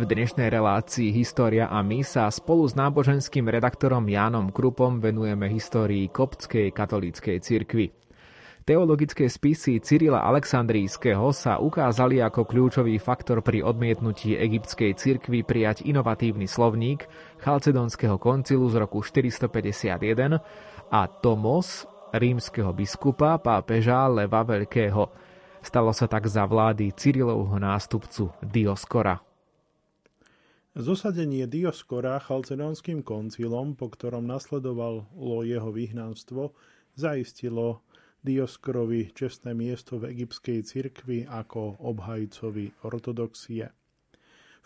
V 0.05 0.13
dnešnej 0.13 0.53
relácii 0.53 1.09
História 1.09 1.65
a 1.65 1.81
my 1.81 2.05
sa 2.05 2.29
spolu 2.29 2.69
s 2.69 2.77
náboženským 2.77 3.49
redaktorom 3.49 4.05
Jánom 4.05 4.53
Krupom 4.53 5.01
venujeme 5.01 5.49
histórii 5.49 6.13
koptskej 6.13 6.69
katolíckej 6.69 7.41
cirkvi. 7.41 7.89
Teologické 8.69 9.25
spisy 9.25 9.81
Cyrila 9.81 10.21
Alexandrijského 10.29 11.33
sa 11.33 11.57
ukázali 11.57 12.21
ako 12.21 12.45
kľúčový 12.45 13.01
faktor 13.01 13.41
pri 13.41 13.65
odmietnutí 13.65 14.37
egyptskej 14.37 14.93
cirkvi 14.93 15.41
prijať 15.41 15.81
inovatívny 15.89 16.45
slovník 16.45 17.09
Chalcedonského 17.41 18.21
koncilu 18.21 18.69
z 18.69 18.85
roku 18.85 19.01
451 19.01 20.37
a 20.93 21.01
Tomos, 21.09 21.89
rímskeho 22.13 22.69
biskupa 22.77 23.41
pápeža 23.41 24.05
Leva 24.05 24.45
Veľkého. 24.45 25.09
Stalo 25.65 25.89
sa 25.97 26.05
tak 26.05 26.29
za 26.29 26.45
vlády 26.45 26.93
Cyrilovho 26.93 27.57
nástupcu 27.57 28.29
Dioskora. 28.45 29.34
Zosadenie 30.75 31.47
Dioskora 31.47 32.19
chalcedonským 32.19 32.99
koncilom, 32.99 33.79
po 33.79 33.87
ktorom 33.87 34.27
nasledovalo 34.27 35.07
jeho 35.47 35.71
vyhnanstvo, 35.71 36.51
zaistilo 36.99 37.79
Dioskorovi 38.19 39.15
čestné 39.15 39.55
miesto 39.55 39.95
v 39.95 40.11
egyptskej 40.11 40.67
cirkvi 40.67 41.31
ako 41.31 41.79
obhajcovi 41.79 42.83
ortodoxie. 42.83 43.71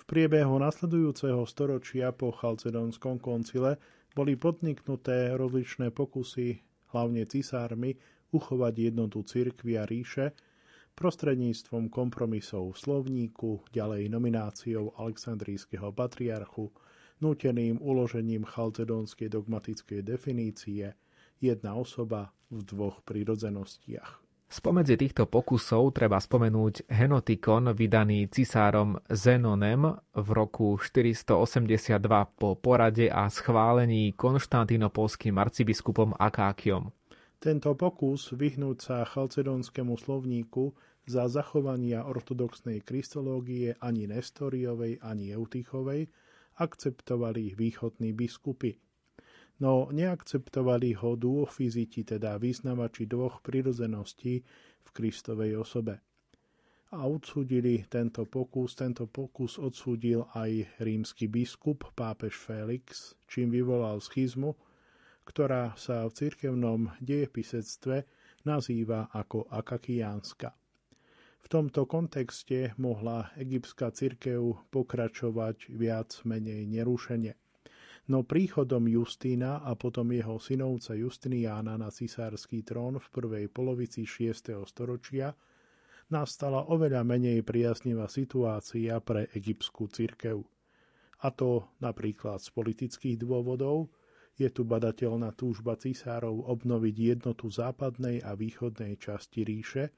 V 0.02 0.04
priebehu 0.10 0.58
nasledujúceho 0.58 1.46
storočia 1.46 2.10
po 2.10 2.34
chalcedonskom 2.34 3.22
koncile 3.22 3.78
boli 4.18 4.34
podniknuté 4.34 5.38
rozličné 5.38 5.94
pokusy, 5.94 6.58
hlavne 6.90 7.30
cisármi, 7.30 7.94
uchovať 8.34 8.74
jednotu 8.82 9.22
cirkvi 9.22 9.78
a 9.78 9.86
ríše, 9.86 10.34
prostredníctvom 11.00 11.88
kompromisov 11.88 12.76
v 12.76 12.78
slovníku, 12.84 13.64
ďalej 13.72 14.12
nomináciou 14.12 14.92
Alexandrijského 15.00 15.96
patriarchu, 15.96 16.76
núteným 17.24 17.80
uložením 17.80 18.44
chalcedónskej 18.44 19.32
dogmatickej 19.32 20.04
definície 20.04 20.92
jedna 21.40 21.80
osoba 21.80 22.36
v 22.52 22.68
dvoch 22.68 23.00
prírodzenostiach. 23.08 24.20
Spomedzi 24.50 24.98
týchto 24.98 25.30
pokusov 25.30 25.94
treba 25.94 26.18
spomenúť 26.18 26.90
Henotikon 26.90 27.70
vydaný 27.72 28.34
cisárom 28.34 28.98
Zenonem 29.08 29.94
v 30.12 30.28
roku 30.34 30.74
482 30.76 32.02
po 32.34 32.58
porade 32.58 33.14
a 33.14 33.30
schválení 33.30 34.18
konštantinopolským 34.18 35.38
arcibiskupom 35.38 36.18
Akákiom. 36.18 36.90
Tento 37.40 37.72
pokus 37.78 38.36
vyhnúť 38.36 38.78
sa 38.84 38.98
chalcedonskému 39.06 39.96
slovníku 39.96 40.76
za 41.10 41.26
zachovania 41.26 42.06
ortodoxnej 42.06 42.86
kristológie 42.86 43.74
ani 43.82 44.06
Nestoriovej, 44.06 45.02
ani 45.02 45.34
Eutichovej 45.34 46.06
akceptovali 46.62 47.58
východní 47.58 48.14
biskupy. 48.14 48.78
No 49.60 49.90
neakceptovali 49.90 50.94
ho 51.02 51.18
duofiziti, 51.18 52.06
teda 52.06 52.38
význavači 52.38 53.10
dvoch 53.10 53.42
prirodzeností 53.42 54.46
v 54.86 54.90
Kristovej 54.94 55.58
osobe. 55.58 55.98
A 56.94 57.06
odsúdili 57.10 57.86
tento 57.90 58.30
pokus, 58.30 58.78
tento 58.78 59.10
pokus 59.10 59.58
odsúdil 59.58 60.30
aj 60.38 60.78
rímsky 60.82 61.26
biskup 61.26 61.90
pápež 61.98 62.38
Felix, 62.38 63.14
čím 63.26 63.50
vyvolal 63.50 63.98
schizmu, 63.98 64.54
ktorá 65.26 65.74
sa 65.74 66.06
v 66.06 66.14
cirkevnom 66.14 66.90
dejepisectve 67.02 68.06
nazýva 68.46 69.10
ako 69.14 69.46
akakiánska. 69.50 70.50
V 71.40 71.48
tomto 71.48 71.88
kontexte 71.88 72.76
mohla 72.76 73.32
egyptská 73.40 73.90
cirkev 73.96 74.70
pokračovať 74.70 75.72
viac 75.72 76.14
menej 76.28 76.68
nerušene. 76.68 77.34
No 78.10 78.26
príchodom 78.26 78.90
Justína 78.90 79.62
a 79.62 79.78
potom 79.78 80.10
jeho 80.10 80.42
synovca 80.42 80.98
Justiniána 80.98 81.78
na 81.78 81.94
cisársky 81.94 82.66
trón 82.66 82.98
v 82.98 83.08
prvej 83.14 83.46
polovici 83.54 84.02
6. 84.02 84.66
storočia 84.66 85.38
nastala 86.10 86.66
oveľa 86.66 87.06
menej 87.06 87.46
priaznivá 87.46 88.10
situácia 88.10 88.98
pre 88.98 89.30
egyptskú 89.38 89.86
cirkev. 89.94 90.42
A 91.22 91.30
to 91.30 91.70
napríklad 91.78 92.42
z 92.42 92.50
politických 92.50 93.22
dôvodov, 93.22 93.94
je 94.40 94.50
tu 94.50 94.66
badateľná 94.66 95.36
túžba 95.36 95.78
cisárov 95.78 96.50
obnoviť 96.50 96.96
jednotu 96.96 97.52
západnej 97.52 98.24
a 98.24 98.34
východnej 98.34 98.98
časti 98.98 99.46
ríše, 99.46 99.92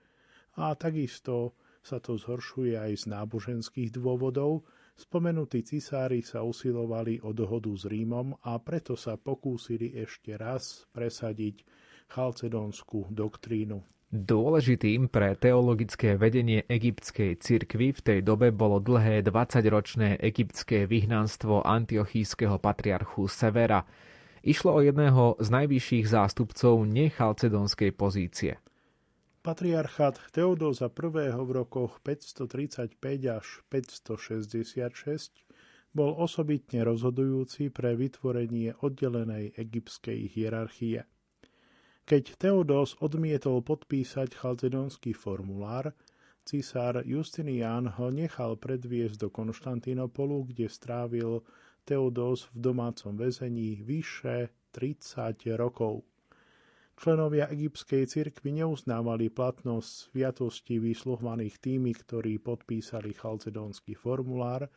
a 0.57 0.75
takisto 0.75 1.55
sa 1.81 1.97
to 1.97 2.17
zhoršuje 2.17 2.77
aj 2.77 2.91
z 2.93 3.03
náboženských 3.09 3.89
dôvodov. 3.95 4.65
Spomenutí 4.93 5.65
cisári 5.65 6.21
sa 6.21 6.45
usilovali 6.45 7.23
o 7.25 7.33
dohodu 7.33 7.73
s 7.73 7.89
Rímom 7.89 8.37
a 8.45 8.61
preto 8.61 8.93
sa 8.93 9.17
pokúsili 9.17 9.97
ešte 9.97 10.37
raz 10.37 10.85
presadiť 10.93 11.65
chalcedónskú 12.11 13.09
doktrínu. 13.09 13.81
Dôležitým 14.11 15.07
pre 15.07 15.39
teologické 15.39 16.19
vedenie 16.19 16.67
egyptskej 16.67 17.39
cirkvy 17.39 17.95
v 17.95 18.01
tej 18.03 18.19
dobe 18.19 18.51
bolo 18.51 18.83
dlhé 18.83 19.23
20-ročné 19.23 20.19
egyptské 20.19 20.83
vyhnanstvo 20.83 21.63
antiochískeho 21.63 22.59
patriarchu 22.59 23.31
Severa. 23.31 23.87
Išlo 24.43 24.75
o 24.75 24.83
jedného 24.83 25.39
z 25.39 25.47
najvyšších 25.47 26.05
zástupcov 26.11 26.83
nechalcedonskej 26.91 27.95
pozície. 27.95 28.59
Patriarchát 29.41 30.21
Teodóza 30.31 30.85
I. 30.85 31.33
v 31.33 31.51
rokoch 31.51 31.97
535 32.05 32.93
až 33.25 33.65
566 33.73 35.33
bol 35.97 36.13
osobitne 36.13 36.85
rozhodujúci 36.85 37.73
pre 37.73 37.97
vytvorenie 37.97 38.77
oddelenej 38.85 39.57
egyptskej 39.57 40.29
hierarchie. 40.29 41.09
Keď 42.05 42.37
Teodós 42.37 42.93
odmietol 43.01 43.65
podpísať 43.65 44.37
chalcedonský 44.37 45.17
formulár, 45.17 45.97
cisár 46.45 47.01
Justinian 47.01 47.89
ho 47.97 48.13
nechal 48.13 48.61
predviesť 48.61 49.25
do 49.25 49.33
Konštantinopolu, 49.33 50.53
kde 50.53 50.69
strávil 50.69 51.41
Teodós 51.81 52.45
v 52.53 52.69
domácom 52.69 53.17
väzení 53.17 53.81
vyše 53.81 54.53
30 54.69 55.49
rokov. 55.57 56.10
Členovia 56.95 57.49
egyptskej 57.49 58.05
cirkvi 58.05 58.61
neuznávali 58.61 59.33
platnosť 59.33 60.11
sviatosti 60.11 60.77
vysluhovaných 60.77 61.57
tými, 61.57 61.91
ktorí 61.97 62.37
podpísali 62.37 63.15
chalcedónsky 63.17 63.97
formulár, 63.97 64.69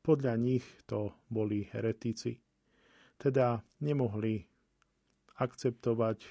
podľa 0.00 0.34
nich 0.38 0.64
to 0.86 1.12
boli 1.28 1.66
heretici. 1.68 2.38
Teda 3.18 3.60
nemohli 3.82 4.46
akceptovať 5.36 6.24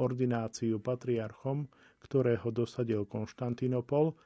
ordináciu 0.00 0.80
patriarchom, 0.80 1.68
ktorého 2.00 2.48
dosadil 2.54 3.04
Konštantinopol, 3.04 4.16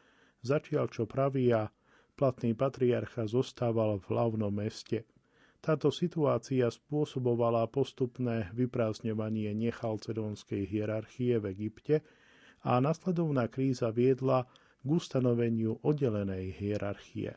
zatiaľ 0.45 0.87
čo 0.93 1.09
pravý 1.09 1.51
a 1.57 1.73
platný 2.15 2.55
patriarcha 2.55 3.27
zostával 3.27 3.99
v 3.99 4.07
hlavnom 4.13 4.53
meste– 4.55 5.03
táto 5.59 5.91
situácia 5.91 6.71
spôsobovala 6.71 7.67
postupné 7.67 8.49
vyprázdňovanie 8.55 9.53
nechalcedónskej 9.59 10.65
hierarchie 10.65 11.43
v 11.43 11.45
Egypte 11.53 11.97
a 12.63 12.79
nasledovná 12.79 13.51
kríza 13.51 13.91
viedla 13.91 14.47
k 14.83 14.89
ustanoveniu 14.89 15.83
oddelenej 15.83 16.55
hierarchie. 16.55 17.35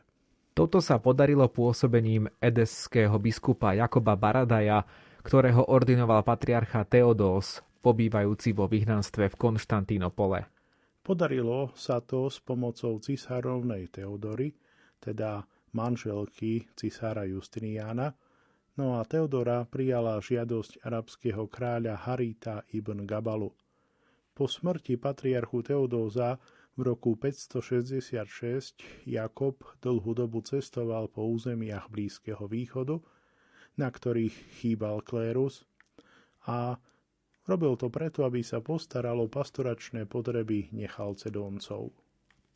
Toto 0.51 0.83
sa 0.83 0.99
podarilo 0.99 1.47
pôsobením 1.47 2.27
edesského 2.37 3.15
biskupa 3.17 3.71
Jakoba 3.73 4.19
Baradaja, 4.19 4.83
ktorého 5.23 5.71
ordinoval 5.71 6.21
patriarcha 6.27 6.83
Teodós, 6.85 7.63
pobývajúci 7.81 8.53
vo 8.53 8.69
vyhnanstve 8.69 9.31
v 9.31 9.35
Konštantínopole. 9.39 10.45
Podarilo 11.01 11.73
sa 11.73 11.97
to 11.97 12.29
s 12.29 12.37
pomocou 12.43 13.01
cisárovnej 13.01 13.89
Teodory, 13.89 14.53
teda 15.01 15.41
manželky 15.71 16.67
cisára 16.75 17.23
Justiniana, 17.27 18.15
no 18.79 18.99
a 18.99 19.05
Teodora 19.07 19.63
prijala 19.67 20.19
žiadosť 20.19 20.83
arabského 20.83 21.47
kráľa 21.47 21.95
Harita 22.07 22.63
ibn 22.71 23.03
Gabalu. 23.03 23.51
Po 24.31 24.47
smrti 24.47 24.95
patriarchu 24.95 25.59
Teodóza 25.61 26.39
v 26.79 26.81
roku 26.87 27.19
566 27.19 29.05
Jakob 29.05 29.59
dlhú 29.83 30.11
dobu 30.15 30.39
cestoval 30.39 31.11
po 31.11 31.27
územiach 31.27 31.91
Blízkeho 31.91 32.47
východu, 32.47 33.03
na 33.75 33.91
ktorých 33.91 34.33
chýbal 34.63 35.03
klérus 35.03 35.67
a 36.47 36.79
robil 37.45 37.75
to 37.75 37.91
preto, 37.91 38.25
aby 38.25 38.41
sa 38.41 38.63
postaralo 38.63 39.27
pastoračné 39.27 40.07
potreby 40.07 40.71
nechalcedóncov. 40.73 41.93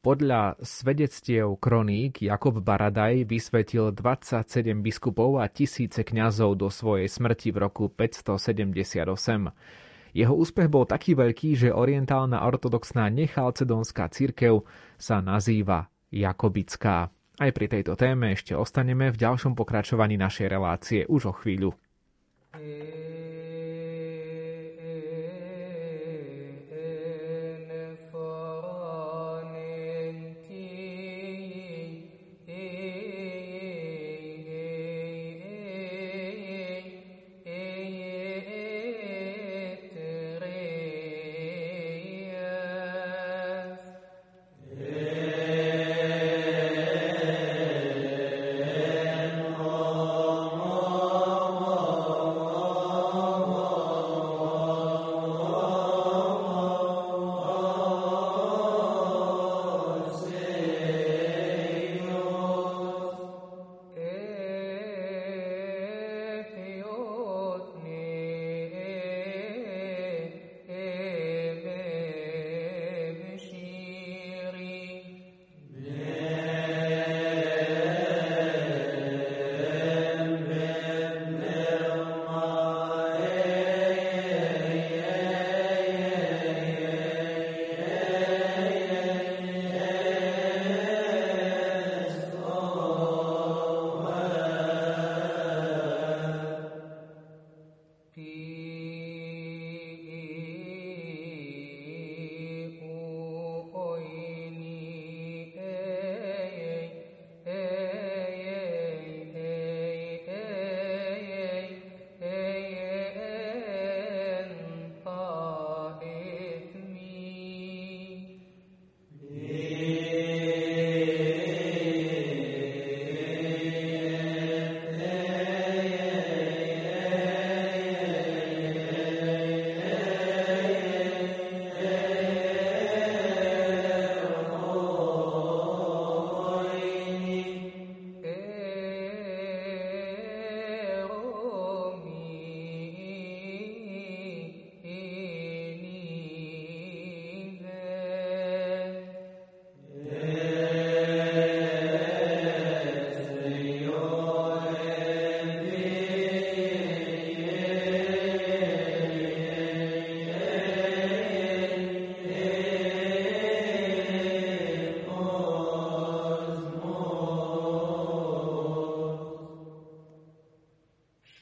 Podľa 0.05 0.61
svedectiev 0.61 1.57
kroník 1.57 2.21
Jakob 2.21 2.61
Baradaj 2.61 3.25
vysvetil 3.25 3.89
27 3.89 4.45
biskupov 4.85 5.41
a 5.41 5.49
tisíce 5.49 6.05
kňazov 6.05 6.61
do 6.61 6.69
svojej 6.69 7.09
smrti 7.09 7.49
v 7.49 7.65
roku 7.65 7.89
578. 7.89 9.01
Jeho 10.13 10.33
úspech 10.37 10.69
bol 10.69 10.85
taký 10.85 11.17
veľký, 11.17 11.57
že 11.57 11.73
orientálna 11.73 12.45
ortodoxná 12.45 13.09
nechalcedonská 13.09 14.13
církev 14.13 14.61
sa 15.01 15.25
nazýva 15.25 15.89
Jakobická. 16.13 17.09
Aj 17.41 17.49
pri 17.49 17.65
tejto 17.65 17.97
téme 17.97 18.29
ešte 18.37 18.53
ostaneme 18.53 19.09
v 19.09 19.17
ďalšom 19.17 19.57
pokračovaní 19.57 20.21
našej 20.21 20.47
relácie 20.53 21.01
už 21.09 21.33
o 21.33 21.33
chvíľu. 21.33 21.73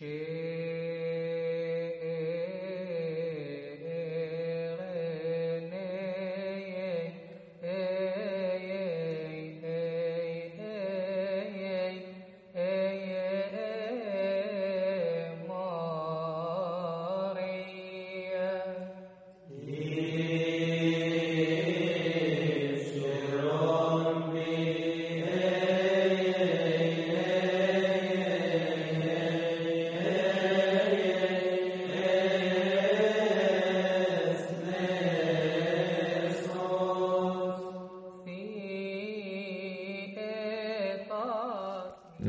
Yeah. 0.04 0.53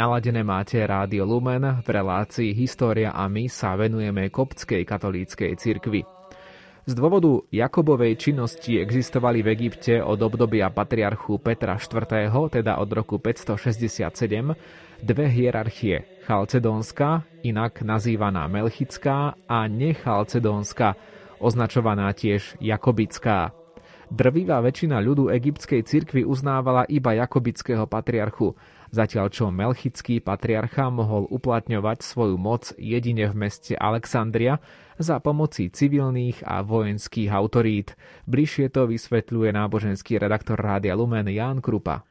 Naladené 0.04 0.44
máte 0.44 0.84
Rádio 0.84 1.24
Lumen, 1.24 1.80
v 1.80 1.88
relácii 1.88 2.52
História 2.52 3.16
a 3.16 3.24
my 3.24 3.48
sa 3.48 3.72
venujeme 3.72 4.28
koptskej 4.28 4.84
katolíckej 4.84 5.56
cirkvi. 5.56 6.04
Z 6.84 6.92
dôvodu 6.92 7.40
Jakobovej 7.48 8.20
činnosti 8.20 8.76
existovali 8.76 9.40
v 9.40 9.56
Egypte 9.56 10.04
od 10.04 10.20
obdobia 10.20 10.68
patriarchu 10.68 11.40
Petra 11.40 11.80
IV., 11.80 12.04
teda 12.52 12.76
od 12.84 12.90
roku 12.92 13.16
567, 13.16 14.52
dve 15.00 15.24
hierarchie, 15.24 16.04
chalcedónska, 16.28 17.24
inak 17.40 17.80
nazývaná 17.80 18.44
melchická, 18.44 19.40
a 19.48 19.64
nechalcedónska, 19.64 21.00
označovaná 21.40 22.12
tiež 22.12 22.60
jakobická. 22.60 23.56
Drvivá 24.14 24.62
väčšina 24.62 25.02
ľudu 25.02 25.26
egyptskej 25.26 25.82
cirkvi 25.82 26.22
uznávala 26.22 26.86
iba 26.86 27.18
jakobického 27.18 27.90
patriarchu, 27.90 28.54
zatiaľ 28.94 29.26
čo 29.26 29.50
Melchický 29.50 30.22
patriarcha 30.22 30.86
mohol 30.86 31.26
uplatňovať 31.34 31.98
svoju 32.06 32.38
moc 32.38 32.70
jedine 32.78 33.26
v 33.26 33.34
meste 33.34 33.74
Alexandria 33.74 34.62
za 35.02 35.18
pomoci 35.18 35.66
civilných 35.66 36.46
a 36.46 36.62
vojenských 36.62 37.26
autorít. 37.34 37.98
Bližšie 38.30 38.70
to 38.70 38.86
vysvetľuje 38.86 39.50
náboženský 39.50 40.22
redaktor 40.22 40.62
Rádia 40.62 40.94
Lumen 40.94 41.26
Ján 41.26 41.58
Krupa. 41.58 42.06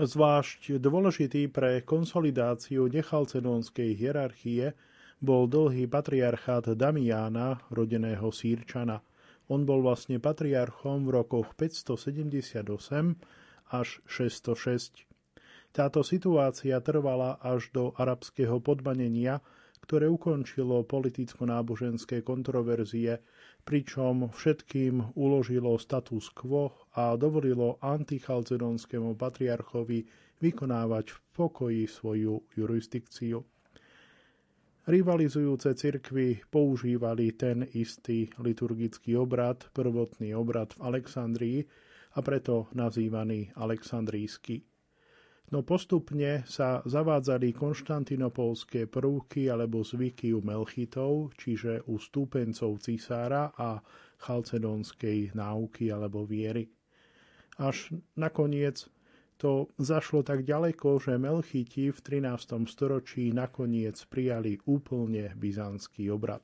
Zvlášť 0.00 0.80
dôležitý 0.80 1.52
pre 1.52 1.84
konsolidáciu 1.84 2.88
nechalcedónskej 2.88 3.92
hierarchie 3.92 4.72
bol 5.20 5.44
dlhý 5.44 5.92
patriarchát 5.92 6.72
Damiána, 6.72 7.60
rodeného 7.68 8.32
Sýrčana. 8.32 9.04
On 9.52 9.60
bol 9.68 9.84
vlastne 9.84 10.16
patriarchom 10.16 11.04
v 11.04 11.20
rokoch 11.20 11.52
578 11.58 12.64
až 13.70 13.88
606. 14.08 15.04
Táto 15.74 16.06
situácia 16.06 16.78
trvala 16.80 17.36
až 17.42 17.68
do 17.74 17.90
arabského 17.98 18.62
podmanenia, 18.62 19.42
ktoré 19.84 20.08
ukončilo 20.08 20.80
politicko-náboženské 20.88 22.24
kontroverzie, 22.24 23.20
pričom 23.68 24.32
všetkým 24.32 25.12
uložilo 25.12 25.76
status 25.76 26.32
quo 26.32 26.72
a 26.96 27.12
dovolilo 27.20 27.76
antichalcedonskému 27.84 29.12
patriarchovi 29.18 30.08
vykonávať 30.40 31.06
v 31.12 31.18
pokoji 31.36 31.82
svoju 31.84 32.48
jurisdikciu. 32.56 33.44
Rivalizujúce 34.84 35.72
cirkvy 35.72 36.44
používali 36.52 37.32
ten 37.32 37.64
istý 37.72 38.28
liturgický 38.36 39.16
obrad, 39.16 39.64
prvotný 39.72 40.36
obrad 40.36 40.76
v 40.76 40.80
Alexandrii 40.84 41.58
a 42.14 42.20
preto 42.20 42.68
nazývaný 42.76 43.48
Alexandrijský 43.56 44.60
no 45.54 45.62
postupne 45.62 46.42
sa 46.50 46.80
zavádzali 46.82 47.52
konštantinopolské 47.52 48.90
prvky 48.90 49.46
alebo 49.46 49.86
zvyky 49.86 50.32
u 50.32 50.40
Melchitov, 50.40 51.36
čiže 51.36 51.84
u 51.86 52.00
stúpencov 52.00 52.82
cisára 52.82 53.52
a 53.54 53.78
chalcedonskej 54.18 55.36
náuky 55.38 55.94
alebo 55.94 56.24
viery. 56.24 56.66
Až 57.60 57.94
nakoniec 58.18 58.88
To 59.42 59.66
zašlo 59.82 60.22
tak 60.22 60.46
ďaleko, 60.46 61.02
že 61.02 61.18
Melchiti 61.18 61.90
v 61.90 61.98
13. 61.98 62.70
storočí 62.70 63.34
nakoniec 63.34 63.98
prijali 64.06 64.62
úplne 64.62 65.34
byzantský 65.34 66.06
obrad. 66.14 66.42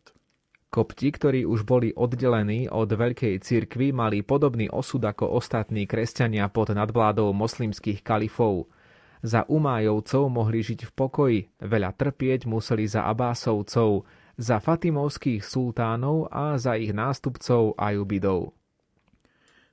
Kopti, 0.71 1.11
ktorí 1.11 1.43
už 1.47 1.67
boli 1.67 1.91
oddelení 1.91 2.71
od 2.71 2.87
Veľkej 2.95 3.43
cirkvy, 3.43 3.91
mali 3.91 4.23
podobný 4.23 4.71
osud 4.71 5.03
ako 5.03 5.35
ostatní 5.35 5.83
kresťania 5.83 6.47
pod 6.47 6.71
nadvládou 6.71 7.35
moslimských 7.35 8.07
kalifov. 8.07 8.71
Za 9.19 9.43
Umájovcov 9.51 10.31
mohli 10.31 10.63
žiť 10.63 10.87
v 10.87 10.93
pokoji, 10.95 11.39
veľa 11.59 11.91
trpieť 11.91 12.47
museli 12.47 12.87
za 12.87 13.03
Abásovcov, 13.11 14.07
za 14.39 14.57
Fatimovských 14.63 15.43
sultánov 15.43 16.31
a 16.31 16.55
za 16.55 16.79
ich 16.79 16.95
nástupcov 16.95 17.75
Ajubidov. 17.75 18.55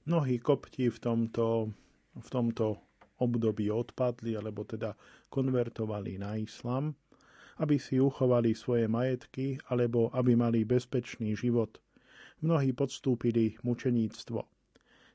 Mnohí 0.10 0.42
kopti 0.42 0.90
v 0.90 0.98
tomto, 0.98 1.72
v 2.18 2.28
tomto 2.28 2.87
období 3.22 3.70
odpadli, 3.74 4.38
alebo 4.38 4.64
teda 4.64 4.94
konvertovali 5.30 6.18
na 6.22 6.38
islam, 6.38 6.94
aby 7.58 7.82
si 7.82 7.98
uchovali 7.98 8.54
svoje 8.54 8.86
majetky, 8.86 9.58
alebo 9.70 10.14
aby 10.14 10.38
mali 10.38 10.62
bezpečný 10.62 11.34
život. 11.34 11.82
Mnohí 12.46 12.74
podstúpili 12.78 13.58
mučeníctvo. 13.66 14.46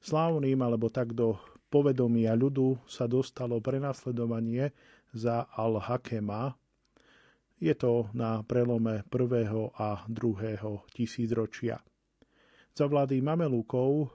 Slávnym, 0.02 0.58
alebo 0.58 0.90
tak 0.90 1.14
do 1.14 1.38
povedomia 1.70 2.34
ľudu 2.34 2.82
sa 2.90 3.06
dostalo 3.06 3.62
prenasledovanie 3.62 4.74
za 5.14 5.46
Al-Hakema. 5.54 6.52
Je 7.62 7.72
to 7.78 8.10
na 8.10 8.42
prelome 8.42 9.06
prvého 9.06 9.70
a 9.78 10.02
druhého 10.10 10.82
tisícročia. 10.90 11.78
Za 12.74 12.90
vlády 12.90 13.22
Mamelukov 13.22 14.10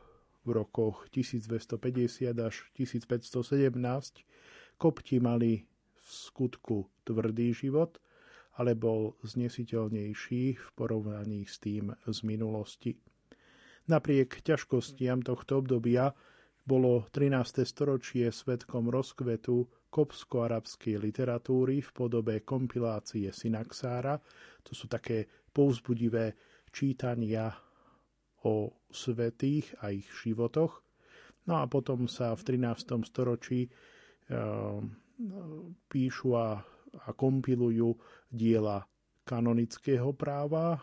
v 0.47 0.63
rokoch 0.63 1.11
1250 1.11 2.31
až 2.39 2.55
1517 2.79 4.23
kopti 4.79 5.19
mali 5.19 5.67
v 5.99 6.07
skutku 6.07 6.87
tvrdý 7.03 7.51
život, 7.51 7.99
ale 8.55 8.79
bol 8.79 9.19
znesiteľnejší 9.27 10.43
v 10.55 10.67
porovnaní 10.71 11.43
s 11.43 11.59
tým 11.59 11.91
z 12.07 12.17
minulosti. 12.23 12.95
Napriek 13.91 14.39
ťažkostiam 14.39 15.19
tohto 15.19 15.59
obdobia 15.59 16.15
bolo 16.67 17.07
13. 17.11 17.63
storočie 17.63 18.27
svetkom 18.31 18.91
rozkvetu 18.91 19.87
kopsko-arabskej 19.87 20.99
literatúry 20.99 21.79
v 21.79 21.89
podobe 21.95 22.43
kompilácie 22.43 23.31
Synaxára. 23.31 24.19
To 24.67 24.71
sú 24.75 24.91
také 24.91 25.27
pouzbudivé 25.55 26.35
čítania 26.75 27.66
o 28.47 28.71
svetých 28.87 29.75
a 29.83 29.91
ich 29.91 30.07
životoch. 30.23 30.79
No 31.51 31.59
a 31.59 31.67
potom 31.67 32.07
sa 32.07 32.31
v 32.35 32.55
13. 32.55 33.03
storočí 33.03 33.67
e, 33.67 33.69
píšu 35.91 36.29
a, 36.35 36.63
a 37.03 37.09
kompilujú 37.11 37.91
diela 38.31 38.87
kanonického 39.27 40.15
práva, 40.15 40.79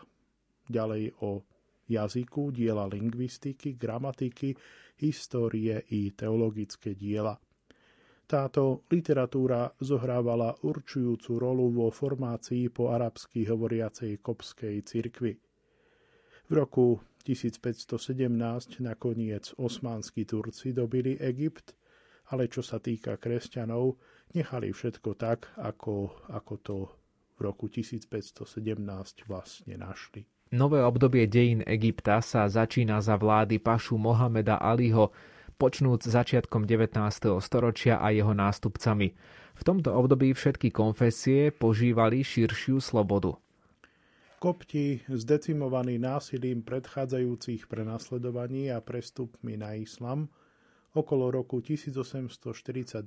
ďalej 0.69 1.13
o 1.25 1.41
jazyku, 1.89 2.53
diela 2.53 2.85
lingvistiky, 2.89 3.77
gramatiky, 3.77 4.53
histórie 5.01 5.81
i 5.93 6.13
teologické 6.13 6.93
diela. 6.93 7.37
Táto 8.25 8.89
literatúra 8.89 9.69
zohrávala 9.77 10.57
určujúcu 10.65 11.37
rolu 11.37 11.69
vo 11.69 11.93
formácii 11.93 12.73
po 12.73 12.89
arabsky 12.89 13.45
hovoriacej 13.45 14.17
kopskej 14.17 14.81
cirkvi. 14.81 15.37
V 16.49 16.51
roku 16.53 16.97
1517 17.25 18.85
nakoniec 18.85 19.57
osmanskí 19.57 20.29
Turci 20.29 20.77
dobili 20.77 21.17
Egypt, 21.17 21.73
ale 22.29 22.45
čo 22.45 22.61
sa 22.61 22.77
týka 22.77 23.17
kresťanov, 23.17 23.97
nechali 24.37 24.69
všetko 24.69 25.17
tak, 25.17 25.49
ako, 25.57 26.13
ako 26.29 26.53
to 26.61 26.77
v 27.35 27.39
roku 27.41 27.65
1517 27.65 28.45
vlastne 29.25 29.75
našli. 29.75 30.29
Nové 30.53 30.79
obdobie 30.85 31.25
dejín 31.25 31.65
Egypta 31.65 32.21
sa 32.21 32.45
začína 32.45 33.01
za 33.01 33.17
vlády 33.17 33.57
pašu 33.57 33.97
Mohameda 33.97 34.61
Aliho, 34.61 35.09
počnúc 35.57 36.05
začiatkom 36.05 36.69
19. 36.69 37.01
storočia 37.41 37.97
a 37.97 38.13
jeho 38.13 38.31
nástupcami. 38.31 39.07
V 39.55 39.61
tomto 39.63 39.95
období 39.95 40.35
všetky 40.35 40.69
konfesie 40.69 41.49
požívali 41.49 42.21
širšiu 42.21 42.83
slobodu. 42.83 43.39
Kopti, 44.45 45.01
zdecimovaní 45.09 45.97
násilím 45.97 46.61
predchádzajúcich 46.61 47.65
prenasledovaní 47.65 48.69
a 48.69 48.77
prestupmi 48.77 49.57
na 49.57 49.73
islam, 49.73 50.29
okolo 50.93 51.33
roku 51.33 51.65
1842 51.65 53.01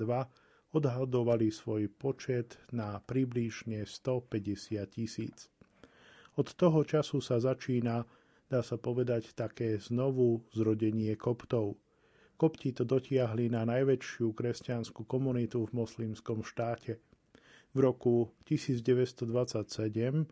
odhadovali 0.74 1.46
svoj 1.55 1.94
počet 1.94 2.59
na 2.74 2.98
približne 2.98 3.87
150 3.87 4.83
tisíc. 4.90 5.46
Od 6.35 6.51
toho 6.59 6.83
času 6.83 7.22
sa 7.22 7.38
začína, 7.38 8.03
dá 8.51 8.59
sa 8.66 8.74
povedať, 8.74 9.31
také 9.38 9.79
znovu 9.79 10.42
zrodenie 10.51 11.14
koptov. 11.14 11.79
Kopti 12.35 12.74
to 12.74 12.83
dotiahli 12.83 13.46
na 13.46 13.62
najväčšiu 13.62 14.35
kresťanskú 14.35 15.07
komunitu 15.07 15.70
v 15.70 15.87
moslimskom 15.87 16.42
štáte. 16.42 16.98
V 17.70 17.79
roku 17.79 18.35
1927 18.42 20.27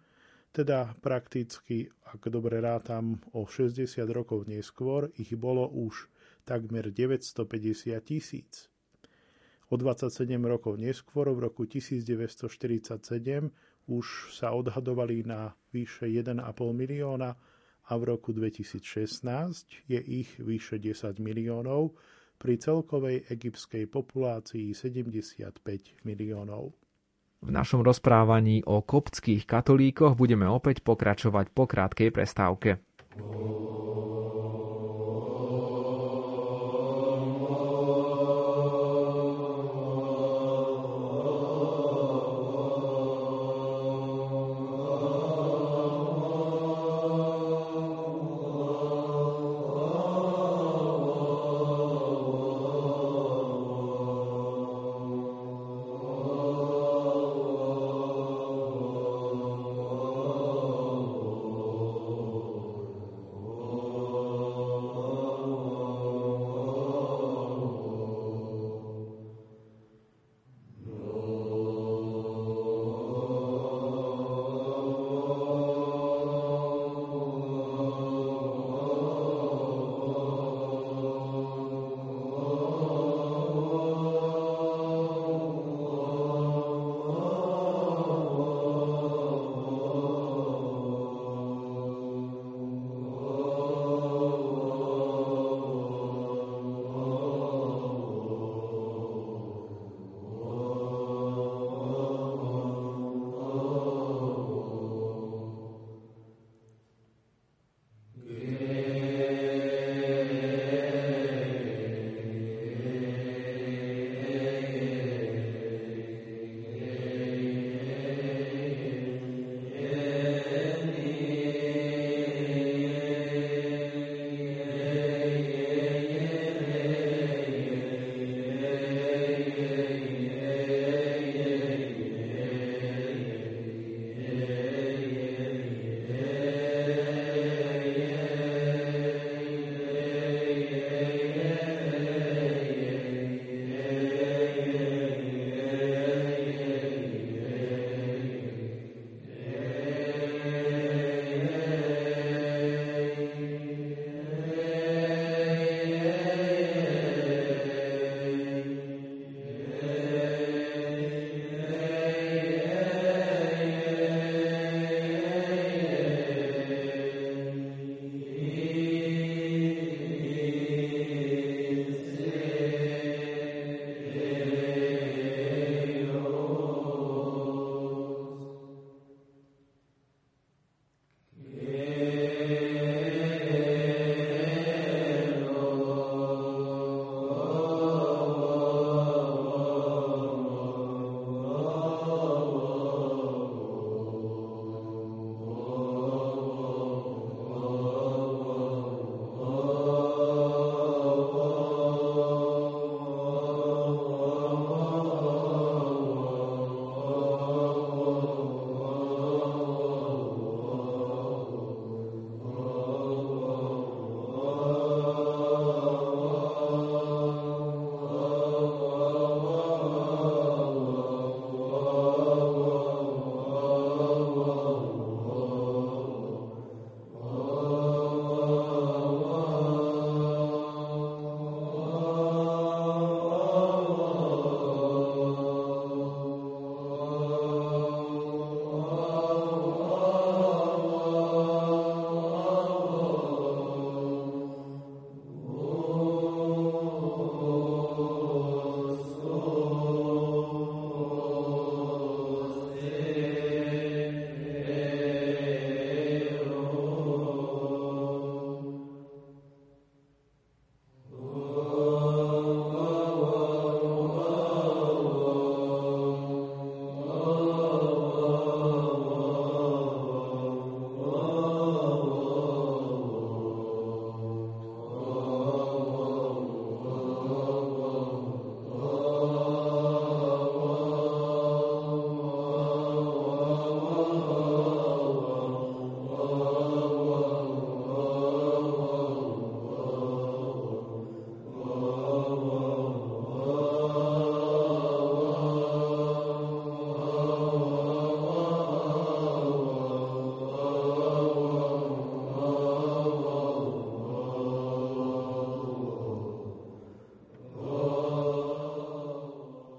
teda 0.57 0.97
prakticky, 1.05 1.93
ak 2.09 2.33
dobre 2.33 2.65
rátam, 2.65 3.21
o 3.37 3.45
60 3.45 3.85
rokov 4.09 4.49
neskôr 4.49 5.13
ich 5.21 5.37
bolo 5.37 5.69
už 5.69 6.09
takmer 6.49 6.89
950 6.89 7.93
tisíc. 8.01 8.73
O 9.69 9.77
27 9.77 10.41
rokov 10.49 10.81
neskôr, 10.81 11.29
v 11.29 11.45
roku 11.45 11.69
1947, 11.69 13.53
už 13.93 14.07
sa 14.33 14.57
odhadovali 14.57 15.29
na 15.29 15.53
vyše 15.77 16.09
1,5 16.09 16.41
milióna 16.73 17.37
a 17.87 17.93
v 18.01 18.03
roku 18.09 18.33
2016 18.33 19.93
je 19.93 20.01
ich 20.01 20.41
vyše 20.41 20.81
10 20.81 21.21
miliónov 21.21 21.93
pri 22.41 22.57
celkovej 22.57 23.29
egyptskej 23.29 23.93
populácii 23.93 24.73
75 24.73 25.61
miliónov. 26.09 26.86
V 27.45 27.51
našom 27.53 27.85
rozprávaní 27.85 28.65
o 28.65 28.81
koptských 28.81 29.45
katolíkoch 29.45 30.17
budeme 30.17 30.49
opäť 30.49 30.81
pokračovať 30.81 31.53
po 31.53 31.69
krátkej 31.69 32.09
prestávke. 32.09 32.81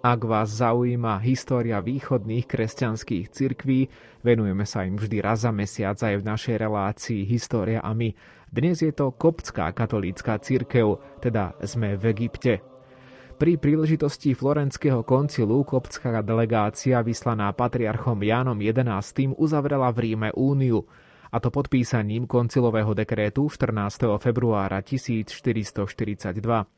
Ak 0.07 0.23
vás 0.23 0.63
zaujíma 0.63 1.19
história 1.19 1.83
východných 1.83 2.47
kresťanských 2.47 3.27
cirkví, 3.27 3.91
venujeme 4.23 4.63
sa 4.63 4.87
im 4.87 4.95
vždy 4.95 5.19
raz 5.19 5.43
za 5.43 5.51
mesiac 5.51 5.99
aj 5.99 6.23
v 6.23 6.27
našej 6.31 6.55
relácii 6.63 7.27
História 7.27 7.83
a 7.83 7.91
my. 7.91 8.15
Dnes 8.47 8.79
je 8.79 8.95
to 8.95 9.11
koptská 9.11 9.67
katolícka 9.75 10.39
cirkev, 10.39 11.03
teda 11.19 11.59
sme 11.59 11.99
v 11.99 12.15
Egypte. 12.15 12.63
Pri 13.35 13.59
príležitosti 13.59 14.31
Florenského 14.31 15.03
koncilu 15.03 15.67
koptská 15.67 16.23
delegácia 16.23 17.03
vyslaná 17.03 17.51
patriarchom 17.51 18.23
Jánom 18.23 18.55
XI 18.63 19.35
uzavrela 19.35 19.91
v 19.91 20.07
Ríme 20.07 20.31
úniu, 20.31 20.87
a 21.35 21.43
to 21.43 21.51
podpísaním 21.51 22.31
koncilového 22.31 22.95
dekrétu 22.95 23.51
14. 23.51 24.15
februára 24.23 24.79
1442. 24.79 26.76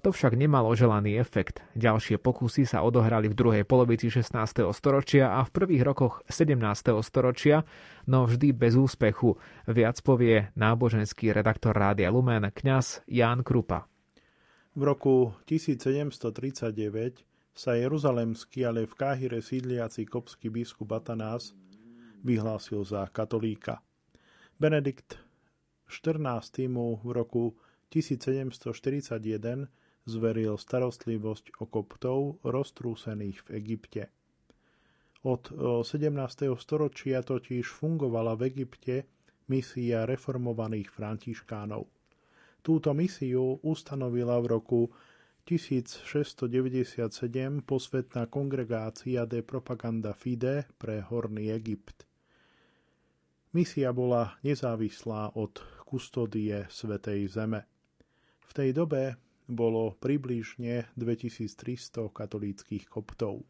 To 0.00 0.16
však 0.16 0.32
nemalo 0.32 0.72
želaný 0.72 1.20
efekt. 1.20 1.60
Ďalšie 1.76 2.16
pokusy 2.16 2.64
sa 2.64 2.80
odohrali 2.80 3.28
v 3.28 3.36
druhej 3.36 3.64
polovici 3.68 4.08
16. 4.08 4.64
storočia 4.72 5.36
a 5.36 5.44
v 5.44 5.52
prvých 5.52 5.84
rokoch 5.84 6.24
17. 6.24 6.56
storočia, 7.04 7.68
no 8.08 8.24
vždy 8.24 8.56
bez 8.56 8.80
úspechu. 8.80 9.36
Viac 9.68 10.00
povie 10.00 10.48
náboženský 10.56 11.36
redaktor 11.36 11.76
Rádia 11.76 12.08
Lumen, 12.08 12.48
kňaz 12.48 13.04
Ján 13.12 13.44
Krupa. 13.44 13.84
V 14.72 14.82
roku 14.88 15.36
1739 15.44 17.20
sa 17.52 17.76
jeruzalemský, 17.76 18.64
ale 18.64 18.88
v 18.88 18.94
Káhire 18.96 19.44
sídliaci 19.44 20.08
kopský 20.08 20.48
biskup 20.48 20.96
Atanás 20.96 21.52
vyhlásil 22.24 22.88
za 22.88 23.04
katolíka. 23.12 23.84
Benedikt 24.56 25.20
XIV. 25.84 26.72
mu 26.72 26.96
v 27.04 27.10
roku 27.12 27.52
1741 27.92 29.68
zveril 30.08 30.56
starostlivosť 30.56 31.60
o 31.60 31.64
koptov 31.68 32.40
roztrúsených 32.46 33.44
v 33.44 33.48
Egypte. 33.60 34.02
Od 35.20 35.52
17. 35.84 36.48
storočia 36.56 37.20
totiž 37.20 37.68
fungovala 37.68 38.40
v 38.40 38.48
Egypte 38.48 39.04
misia 39.52 40.08
reformovaných 40.08 40.88
františkánov. 40.88 41.84
Túto 42.64 42.92
misiu 42.96 43.60
ustanovila 43.60 44.40
v 44.40 44.46
roku 44.56 44.80
1697 45.44 47.04
posvetná 47.64 48.28
kongregácia 48.28 49.24
de 49.26 49.40
Propaganda 49.44 50.12
Fide 50.16 50.68
pre 50.76 51.04
Horný 51.04 51.52
Egypt. 51.52 52.08
Misia 53.50 53.90
bola 53.90 54.38
nezávislá 54.46 55.34
od 55.34 55.58
kustodie 55.82 56.70
Svetej 56.70 57.26
Zeme. 57.26 57.66
V 58.46 58.50
tej 58.54 58.70
dobe 58.70 59.18
bolo 59.50 59.98
približne 59.98 60.88
2300 60.94 62.08
katolíckých 62.14 62.86
koptov. 62.86 63.42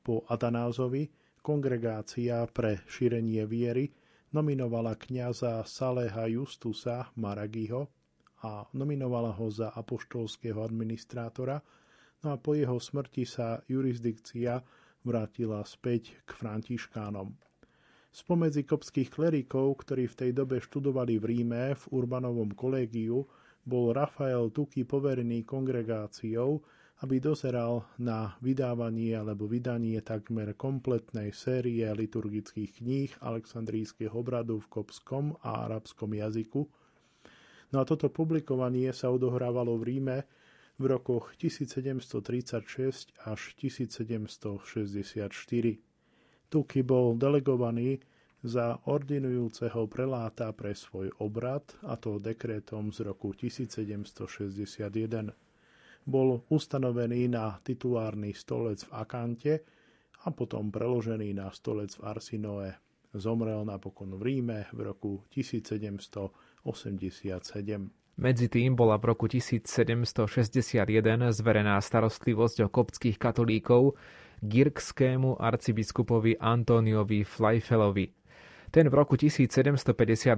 Po 0.00 0.24
Atanázovi 0.26 1.12
kongregácia 1.44 2.42
pre 2.50 2.82
šírenie 2.88 3.44
viery 3.46 3.92
nominovala 4.34 4.98
kňaza 4.98 5.62
Saleha 5.62 6.26
Justusa 6.26 7.12
Maragiho 7.14 7.86
a 8.42 8.66
nominovala 8.74 9.36
ho 9.36 9.46
za 9.52 9.70
apoštolského 9.72 10.58
administrátora, 10.60 11.62
no 12.24 12.34
a 12.34 12.36
po 12.36 12.58
jeho 12.58 12.80
smrti 12.80 13.24
sa 13.24 13.62
jurisdikcia 13.70 14.60
vrátila 15.06 15.62
späť 15.62 16.18
k 16.26 16.30
františkánom. 16.34 17.30
Spomedzi 18.10 18.64
kopských 18.64 19.12
klerikov, 19.12 19.84
ktorí 19.84 20.08
v 20.08 20.18
tej 20.18 20.30
dobe 20.32 20.56
študovali 20.58 21.20
v 21.20 21.24
Ríme 21.36 21.62
v 21.76 21.84
Urbanovom 21.92 22.56
kolégiu, 22.56 23.28
bol 23.66 23.90
Rafael 23.90 24.54
Tuky 24.54 24.86
poverený 24.86 25.42
kongregáciou, 25.42 26.62
aby 27.02 27.20
dozeral 27.20 27.84
na 28.00 28.38
vydávanie 28.40 29.12
alebo 29.18 29.44
vydanie 29.44 30.00
takmer 30.00 30.56
kompletnej 30.56 31.34
série 31.34 31.84
liturgických 31.84 32.80
kníh 32.80 33.10
Aleksandrijského 33.20 34.14
obradu 34.14 34.62
v 34.64 34.70
kopskom 34.70 35.36
a 35.44 35.68
arabskom 35.68 36.14
jazyku. 36.14 36.64
No 37.74 37.76
a 37.82 37.84
toto 37.84 38.08
publikovanie 38.08 38.94
sa 38.94 39.10
odohrávalo 39.12 39.76
v 39.76 39.84
Ríme 39.92 40.24
v 40.78 40.84
rokoch 40.86 41.34
1736 41.36 43.12
až 43.26 43.40
1764. 43.60 45.26
Tuky 46.46 46.80
bol 46.86 47.18
delegovaný 47.18 48.00
za 48.44 48.76
ordinujúceho 48.84 49.88
preláta 49.88 50.52
pre 50.52 50.76
svoj 50.76 51.08
obrad, 51.22 51.62
a 51.86 51.96
to 51.96 52.18
dekrétom 52.20 52.92
z 52.92 53.00
roku 53.08 53.32
1761. 53.32 55.32
Bol 56.06 56.46
ustanovený 56.52 57.28
na 57.32 57.58
titulárny 57.64 58.34
stolec 58.36 58.84
v 58.86 58.92
Akante 58.94 59.60
a 60.22 60.30
potom 60.30 60.70
preložený 60.70 61.34
na 61.34 61.50
stolec 61.50 61.98
v 61.98 62.02
Arsinoe. 62.06 62.78
Zomrel 63.16 63.64
napokon 63.64 64.12
v 64.14 64.22
Ríme 64.22 64.66
v 64.70 64.80
roku 64.92 65.24
1787. 65.32 67.90
Medzi 68.16 68.48
tým 68.48 68.72
bola 68.72 68.96
v 68.96 69.12
roku 69.12 69.28
1761 69.28 70.24
zverená 71.36 71.76
starostlivosť 71.76 72.64
o 72.64 72.68
koptských 72.72 73.20
katolíkov 73.20 73.92
girkskému 74.40 75.36
arcibiskupovi 75.36 76.40
Antoniovi 76.40 77.28
Flajfelovi. 77.28 78.16
Ten 78.74 78.90
v 78.90 78.94
roku 78.94 79.14
1758 79.14 80.36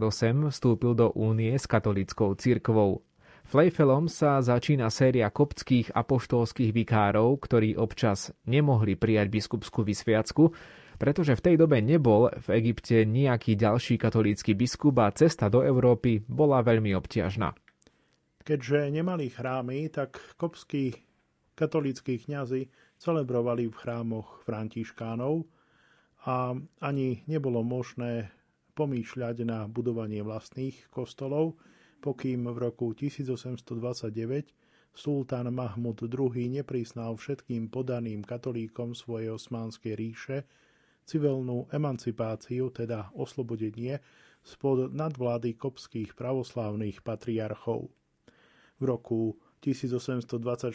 vstúpil 0.53 0.93
do 0.95 1.13
únie 1.17 1.55
s 1.57 1.65
katolíckou 1.65 2.37
cirkvou. 2.37 3.03
Flejfelom 3.49 4.13
sa 4.13 4.45
začína 4.45 4.93
séria 4.93 5.33
koptských 5.33 5.97
apoštolských 5.97 6.69
vikárov, 6.69 7.41
ktorí 7.41 7.81
občas 7.81 8.29
nemohli 8.45 8.93
prijať 8.93 9.33
biskupskú 9.33 9.89
vysviacku, 9.89 10.53
pretože 11.01 11.33
v 11.33 11.45
tej 11.45 11.55
dobe 11.57 11.81
nebol 11.81 12.29
v 12.29 12.49
Egypte 12.61 13.09
nejaký 13.09 13.57
ďalší 13.57 13.97
katolícky 13.97 14.53
biskup 14.53 15.01
a 15.01 15.09
cesta 15.17 15.49
do 15.49 15.65
Európy 15.65 16.21
bola 16.29 16.61
veľmi 16.61 16.93
obťažná. 16.93 17.57
Keďže 18.45 18.93
nemali 18.93 19.33
chrámy, 19.33 19.89
tak 19.89 20.21
kopskí 20.37 21.09
katolíckí 21.57 22.21
kňazi 22.21 22.69
celebrovali 23.01 23.67
v 23.67 23.75
chrámoch 23.75 24.45
františkánov, 24.45 25.49
a 26.27 26.57
ani 26.83 27.23
nebolo 27.31 27.63
možné 27.63 28.35
pomýšľať 28.75 29.37
na 29.47 29.67
budovanie 29.67 30.23
vlastných 30.23 30.91
kostolov, 30.91 31.59
pokým 31.99 32.47
v 32.47 32.59
roku 32.59 32.95
1829 32.95 34.55
sultán 34.95 35.47
Mahmud 35.55 35.99
II 35.99 36.35
neprisnal 36.51 37.15
všetkým 37.15 37.71
podaným 37.71 38.27
katolíkom 38.27 38.99
svojej 38.99 39.35
osmanskej 39.35 39.95
ríše 39.95 40.47
civilnú 41.09 41.71
emancipáciu, 41.73 42.69
teda 42.69 43.15
oslobodenie 43.17 44.03
spod 44.45 44.93
nadvlády 44.93 45.57
kopských 45.57 46.13
pravoslávnych 46.13 47.01
patriarchov. 47.01 47.89
V 48.79 48.83
roku 48.85 49.35
1824 49.65 50.71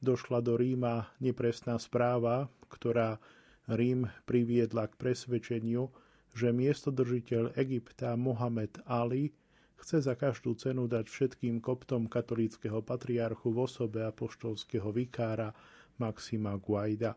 došla 0.00 0.38
do 0.40 0.56
Ríma 0.56 1.12
nepresná 1.20 1.76
správa, 1.78 2.48
ktorá 2.72 3.20
Rím 3.68 4.08
priviedla 4.24 4.88
k 4.88 4.94
presvedčeniu, 4.96 5.92
že 6.32 6.54
miestodržiteľ 6.54 7.58
Egypta 7.58 8.14
Mohamed 8.14 8.80
Ali 8.86 9.34
chce 9.80 10.04
za 10.04 10.14
každú 10.14 10.54
cenu 10.54 10.86
dať 10.86 11.08
všetkým 11.08 11.58
koptom 11.58 12.06
katolického 12.06 12.84
patriarchu 12.84 13.50
v 13.50 13.58
osobe 13.64 14.04
apoštolského 14.06 14.92
vikára 14.92 15.50
Maxima 15.98 16.54
Guaida. 16.60 17.16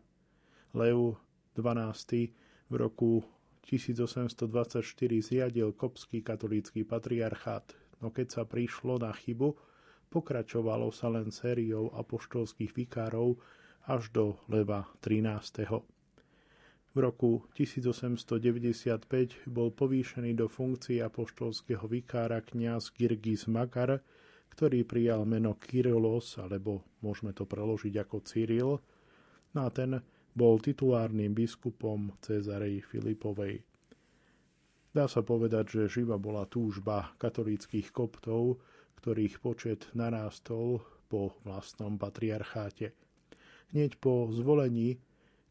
Leu 0.74 1.14
XII 1.54 2.34
v 2.66 2.74
roku 2.74 3.22
1824 3.64 4.82
zriadil 5.22 5.72
kopský 5.72 6.20
katolícky 6.20 6.82
patriarchát, 6.84 7.72
no 8.02 8.10
keď 8.10 8.26
sa 8.28 8.42
prišlo 8.44 8.98
na 8.98 9.14
chybu, 9.14 9.54
pokračovalo 10.10 10.90
sa 10.90 11.08
len 11.08 11.30
sériou 11.30 11.94
apoštolských 11.94 12.74
vikárov 12.74 13.38
až 13.88 14.10
do 14.10 14.36
Leva 14.50 14.88
XIII. 15.00 15.93
V 16.94 17.02
roku 17.02 17.42
1895 17.58 19.50
bol 19.50 19.74
povýšený 19.74 20.38
do 20.38 20.46
funkcie 20.46 21.02
apoštolského 21.02 21.90
vikára 21.90 22.38
kňaz 22.38 22.94
Girgis 22.94 23.50
Makar, 23.50 23.98
ktorý 24.54 24.86
prijal 24.86 25.26
meno 25.26 25.58
Kyrilos, 25.58 26.38
alebo 26.38 26.86
môžeme 27.02 27.34
to 27.34 27.50
preložiť 27.50 27.98
ako 27.98 28.16
Cyril, 28.22 28.78
no 29.58 29.60
a 29.66 29.70
ten 29.74 29.98
bol 30.38 30.62
titulárnym 30.62 31.34
biskupom 31.34 32.14
Cezarej 32.22 32.86
Filipovej. 32.86 33.66
Dá 34.94 35.10
sa 35.10 35.26
povedať, 35.26 35.74
že 35.74 35.98
živa 35.98 36.14
bola 36.14 36.46
túžba 36.46 37.10
katolíckých 37.18 37.90
koptov, 37.90 38.62
ktorých 39.02 39.42
počet 39.42 39.90
narástol 39.98 40.78
po 41.10 41.34
vlastnom 41.42 41.98
patriarcháte. 41.98 42.94
Hneď 43.74 43.98
po 43.98 44.30
zvolení 44.30 45.02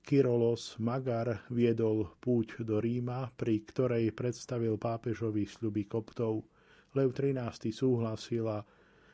Kyrolos 0.03 0.75
Magar 0.83 1.47
viedol 1.47 2.11
púť 2.19 2.59
do 2.67 2.83
Ríma, 2.83 3.31
pri 3.39 3.63
ktorej 3.63 4.11
predstavil 4.11 4.75
pápežovi 4.75 5.47
sľuby 5.47 5.87
koptov. 5.87 6.43
Lev 6.91 7.15
XIII 7.15 7.71
súhlasil 7.71 8.43
a 8.51 8.67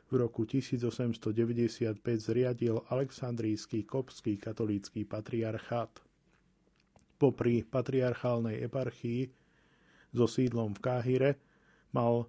v 0.10 0.14
roku 0.18 0.50
1895 0.50 2.02
zriadil 2.02 2.82
Aleksandrijský 2.90 3.86
kopský 3.86 4.42
katolícky 4.42 5.06
patriarchát. 5.06 6.02
Popri 7.22 7.62
patriarchálnej 7.62 8.58
eparchii 8.66 9.30
so 10.10 10.26
sídlom 10.26 10.74
v 10.74 10.80
Káhire 10.82 11.32
mal 11.94 12.26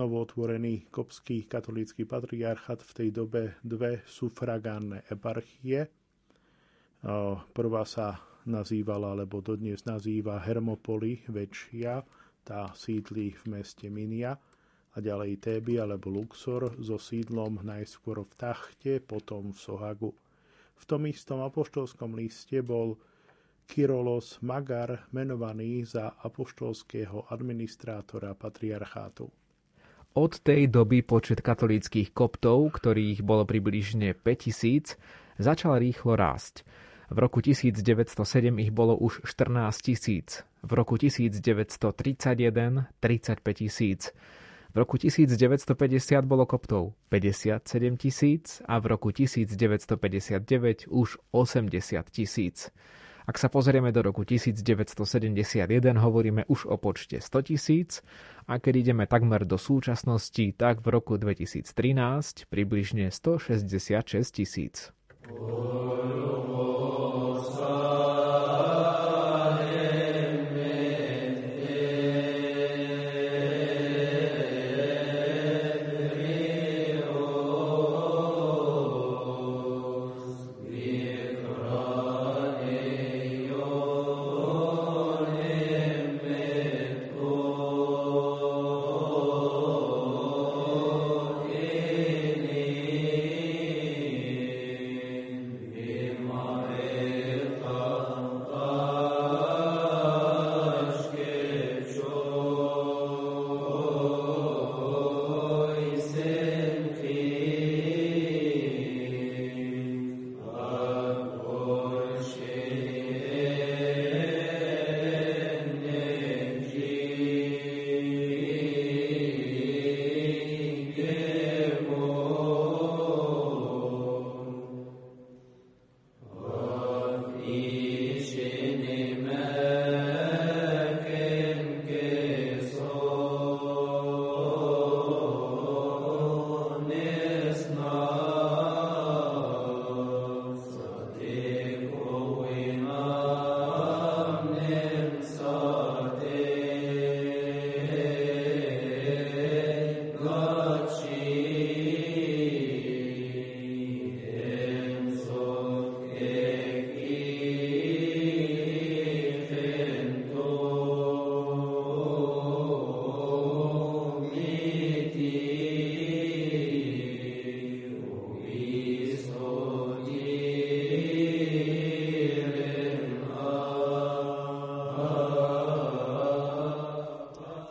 novootvorený 0.00 0.88
kopský 0.88 1.44
katolícky 1.44 2.08
patriarchát 2.08 2.80
v 2.80 2.92
tej 2.96 3.08
dobe 3.12 3.42
dve 3.60 4.00
sufragánne 4.08 5.04
eparchie. 5.12 6.05
Prvá 7.54 7.86
sa 7.86 8.18
nazývala, 8.50 9.14
alebo 9.14 9.38
dodnes 9.38 9.86
nazýva 9.86 10.42
Hermopoli 10.42 11.22
väčšia, 11.30 12.02
tá 12.42 12.74
sídli 12.74 13.30
v 13.30 13.58
meste 13.58 13.86
Minia 13.86 14.34
a 14.90 14.96
ďalej 14.98 15.38
Téby 15.38 15.78
alebo 15.78 16.10
Luxor 16.10 16.74
so 16.82 16.98
sídlom 16.98 17.62
najskôr 17.62 18.26
v 18.26 18.32
Tachte, 18.34 18.98
potom 18.98 19.54
v 19.54 19.58
Sohagu. 19.58 20.10
V 20.74 20.84
tom 20.86 21.06
istom 21.06 21.46
apoštolskom 21.46 22.18
liste 22.18 22.58
bol 22.62 22.98
Kyrolos 23.66 24.42
Magar 24.42 25.06
menovaný 25.10 25.86
za 25.86 26.14
apoštolského 26.22 27.30
administrátora 27.30 28.34
patriarchátu. 28.34 29.30
Od 30.16 30.32
tej 30.42 30.70
doby 30.70 31.02
počet 31.06 31.42
katolíckých 31.44 32.14
koptov, 32.14 32.78
ktorých 32.78 33.20
bolo 33.26 33.44
približne 33.44 34.16
5000, 34.16 34.96
začal 35.36 35.76
rýchlo 35.82 36.16
rásť. 36.16 36.66
V 37.10 37.18
roku 37.18 37.40
1907 37.40 38.58
ich 38.58 38.70
bolo 38.70 38.96
už 38.98 39.20
14 39.22 39.82
tisíc, 39.82 40.42
v 40.62 40.72
roku 40.72 40.96
1931 40.96 42.86
35 43.00 43.54
tisíc. 43.54 44.12
V 44.74 44.78
roku 44.78 44.98
1950 44.98 46.24
bolo 46.24 46.46
koptov 46.46 46.92
57 47.08 47.96
tisíc 47.96 48.62
a 48.66 48.78
v 48.78 48.86
roku 48.86 49.10
1959 49.10 50.84
už 50.88 51.18
80 51.30 52.10
tisíc. 52.10 52.70
Ak 53.26 53.42
sa 53.42 53.50
pozrieme 53.50 53.90
do 53.90 54.06
roku 54.06 54.22
1971, 54.22 55.98
hovoríme 55.98 56.46
už 56.46 56.70
o 56.70 56.78
počte 56.78 57.18
100 57.18 57.42
tisíc 57.42 57.90
a 58.46 58.62
keď 58.62 58.74
ideme 58.86 59.10
takmer 59.10 59.42
do 59.42 59.58
súčasnosti, 59.58 60.54
tak 60.54 60.78
v 60.86 60.88
roku 60.94 61.18
2013 61.18 61.66
približne 62.46 63.10
166 63.10 64.30
tisíc. 64.30 64.95
Guru 65.34 66.36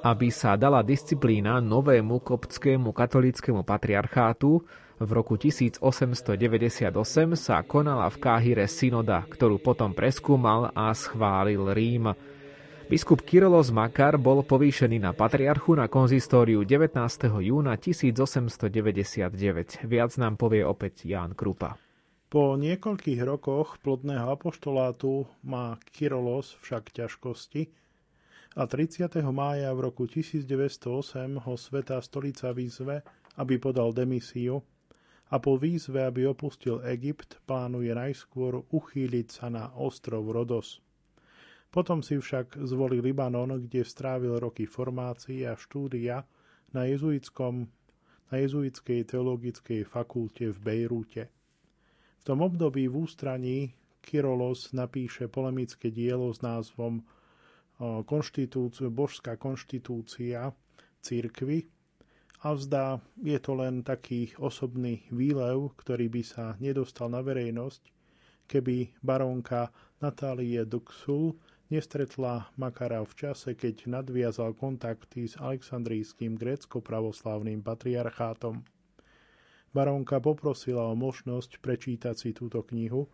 aby 0.05 0.29
sa 0.29 0.53
dala 0.53 0.85
disciplína 0.85 1.57
novému 1.57 2.21
koptskému 2.21 2.93
katolickému 2.93 3.65
patriarchátu, 3.65 4.61
v 5.01 5.09
roku 5.09 5.33
1898 5.33 6.29
sa 7.33 7.65
konala 7.65 8.05
v 8.13 8.17
Káhire 8.21 8.69
synoda, 8.69 9.25
ktorú 9.25 9.57
potom 9.57 9.97
preskúmal 9.97 10.69
a 10.77 10.93
schválil 10.93 11.73
Rím. 11.73 12.13
Biskup 12.85 13.25
Kyrilos 13.25 13.73
Makar 13.73 14.21
bol 14.21 14.45
povýšený 14.45 15.01
na 15.01 15.09
patriarchu 15.09 15.73
na 15.73 15.89
konzistóriu 15.89 16.61
19. 16.61 17.01
júna 17.41 17.73
1899. 17.73 19.89
Viac 19.89 20.11
nám 20.21 20.37
povie 20.37 20.61
opäť 20.61 21.09
Ján 21.09 21.33
Krupa. 21.33 21.81
Po 22.29 22.53
niekoľkých 22.53 23.25
rokoch 23.25 23.81
plodného 23.81 24.37
apoštolátu 24.37 25.25
má 25.41 25.81
Kyrolos 25.89 26.61
však 26.61 26.93
ťažkosti, 26.93 27.84
a 28.55 28.63
30. 28.63 29.19
mája 29.35 29.67
v 29.75 29.79
roku 29.91 30.07
1908 30.07 31.43
ho 31.43 31.53
Svetá 31.59 31.99
stolica 31.99 32.55
výzve, 32.55 33.03
aby 33.35 33.59
podal 33.59 33.91
demisiu 33.91 34.63
a 35.27 35.35
po 35.43 35.59
výzve, 35.59 36.07
aby 36.07 36.23
opustil 36.23 36.79
Egypt, 36.87 37.43
plánuje 37.43 37.91
najskôr 37.91 38.63
uchýliť 38.71 39.27
sa 39.27 39.51
na 39.51 39.75
ostrov 39.75 40.23
Rodos. 40.31 40.79
Potom 41.67 41.99
si 41.99 42.15
však 42.15 42.55
zvolil 42.63 43.03
Libanon, 43.03 43.59
kde 43.67 43.83
strávil 43.83 44.39
roky 44.39 44.63
formácií 44.63 45.43
a 45.43 45.59
štúdia 45.59 46.23
na, 46.71 46.87
jezuitskom, 46.87 47.67
na 48.31 48.35
jezuitskej 48.39 49.03
teologickej 49.11 49.83
fakulte 49.83 50.55
v 50.55 50.57
Bejrúte. 50.63 51.27
V 52.21 52.23
tom 52.23 52.39
období 52.39 52.87
v 52.87 53.03
ústraní 53.03 53.57
Kyrolos 53.99 54.71
napíše 54.71 55.27
polemické 55.27 55.91
dielo 55.91 56.31
s 56.31 56.39
názvom 56.39 57.03
konštitúciu, 57.81 58.87
božská 58.87 59.35
konštitúcia 59.35 60.51
církvy 61.03 61.67
a 62.45 62.53
vzdá, 62.53 63.01
je 63.19 63.39
to 63.41 63.57
len 63.57 63.81
taký 63.81 64.31
osobný 64.37 65.09
výlev, 65.09 65.73
ktorý 65.81 66.07
by 66.07 66.21
sa 66.21 66.45
nedostal 66.61 67.09
na 67.09 67.25
verejnosť, 67.25 67.89
keby 68.45 68.93
barónka 69.01 69.73
Natálie 69.97 70.61
Duxul 70.63 71.35
nestretla 71.73 72.53
Makara 72.61 73.01
v 73.01 73.13
čase, 73.17 73.57
keď 73.57 73.89
nadviazal 73.89 74.53
kontakty 74.53 75.25
s 75.25 75.35
Alexandrijským 75.41 76.37
grécko-pravoslávnym 76.37 77.65
patriarchátom. 77.65 78.61
Barónka 79.73 80.21
poprosila 80.21 80.87
o 80.87 80.95
možnosť 80.95 81.59
prečítať 81.59 82.15
si 82.15 82.29
túto 82.31 82.61
knihu, 82.69 83.09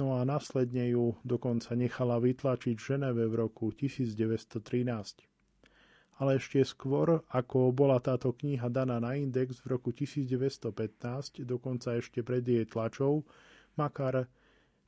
no 0.00 0.16
a 0.16 0.24
následne 0.24 0.88
ju 0.90 1.20
dokonca 1.22 1.76
nechala 1.76 2.16
vytlačiť 2.16 2.74
v 2.74 2.82
Ženeve 2.82 3.28
v 3.28 3.34
roku 3.36 3.68
1913. 3.68 4.64
Ale 6.20 6.36
ešte 6.36 6.60
skôr, 6.64 7.20
ako 7.28 7.72
bola 7.72 8.00
táto 8.00 8.32
kniha 8.32 8.72
daná 8.72 8.96
na 9.00 9.16
index 9.16 9.60
v 9.60 9.76
roku 9.76 9.92
1915, 9.92 11.44
dokonca 11.44 11.96
ešte 11.96 12.24
pred 12.24 12.44
jej 12.44 12.64
tlačou, 12.64 13.24
Makar, 13.76 14.28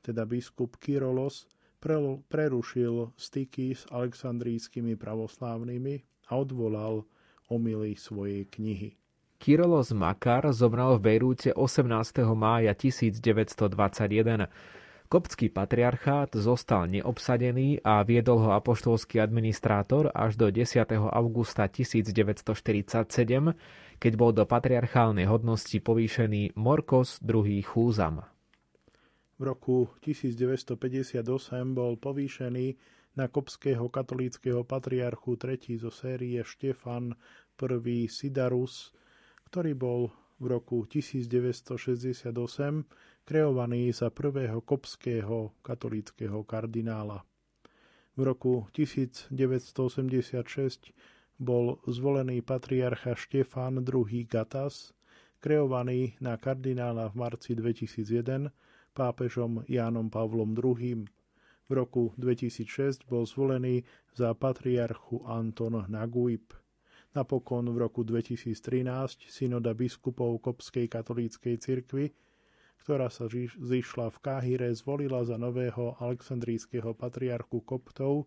teda 0.00 0.24
biskup 0.24 0.76
Kyrolos, 0.80 1.48
prerušil 2.28 3.16
styky 3.16 3.72
s 3.72 3.88
aleksandrijskými 3.88 4.96
pravoslávnymi 4.96 5.94
a 6.28 6.32
odvolal 6.36 7.04
omily 7.52 7.96
svojej 7.96 8.48
knihy. 8.48 8.96
Kyrolos 9.42 9.90
Makar 9.90 10.46
zomrel 10.54 11.02
v 11.02 11.02
Bejrúte 11.02 11.50
18. 11.50 11.90
mája 12.38 12.70
1921. 12.78 14.46
Koptský 15.12 15.52
patriarchát 15.52 16.32
zostal 16.32 16.88
neobsadený 16.88 17.84
a 17.84 18.00
viedol 18.00 18.48
ho 18.48 18.56
apoštolský 18.56 19.20
administrátor 19.20 20.08
až 20.08 20.40
do 20.40 20.48
10. 20.48 20.88
augusta 20.96 21.68
1947, 21.68 22.48
keď 24.00 24.12
bol 24.16 24.32
do 24.32 24.48
patriarchálnej 24.48 25.28
hodnosti 25.28 25.76
povýšený 25.84 26.56
Morkos 26.56 27.20
II. 27.20 27.60
Chúzam. 27.60 28.24
V 29.36 29.42
roku 29.44 29.92
1958 30.00 30.80
bol 31.76 32.00
povýšený 32.00 32.80
na 33.12 33.28
kopského 33.28 33.92
katolíckého 33.92 34.64
patriarchu 34.64 35.36
tretí 35.36 35.76
zo 35.76 35.92
série 35.92 36.40
Štefan 36.40 37.12
I. 37.60 38.08
Sidarus, 38.08 38.96
ktorý 39.44 39.76
bol 39.76 40.21
v 40.42 40.46
roku 40.50 40.82
1968 40.90 42.34
kreovaný 43.22 43.94
za 43.94 44.10
prvého 44.10 44.58
kopského 44.58 45.54
katolíckého 45.62 46.42
kardinála. 46.42 47.22
V 48.18 48.20
roku 48.26 48.66
1986 48.74 49.30
bol 51.38 51.78
zvolený 51.86 52.42
patriarcha 52.42 53.14
Štefán 53.14 53.86
II. 53.86 54.26
Gatas, 54.26 54.90
kreovaný 55.38 56.18
na 56.18 56.34
kardinála 56.34 57.14
v 57.14 57.14
marci 57.14 57.54
2001 57.54 58.50
pápežom 58.92 59.62
Jánom 59.70 60.10
Pavlom 60.10 60.58
II. 60.58 61.06
V 61.66 61.70
roku 61.70 62.12
2006 62.18 63.06
bol 63.06 63.24
zvolený 63.24 63.86
za 64.12 64.34
patriarchu 64.34 65.22
Anton 65.24 65.86
Naguib. 65.88 66.61
Napokon 67.12 67.68
v 67.68 67.76
roku 67.76 68.08
2013 68.08 69.28
synoda 69.28 69.76
biskupov 69.76 70.40
Kopskej 70.40 70.88
katolíckej 70.88 71.60
cirkvi, 71.60 72.08
ktorá 72.80 73.12
sa 73.12 73.28
zišla 73.60 74.08
v 74.08 74.18
Káhire, 74.24 74.72
zvolila 74.72 75.20
za 75.20 75.36
nového 75.36 76.00
aleksandrijského 76.00 76.96
patriarchu 76.96 77.60
Koptov 77.68 78.24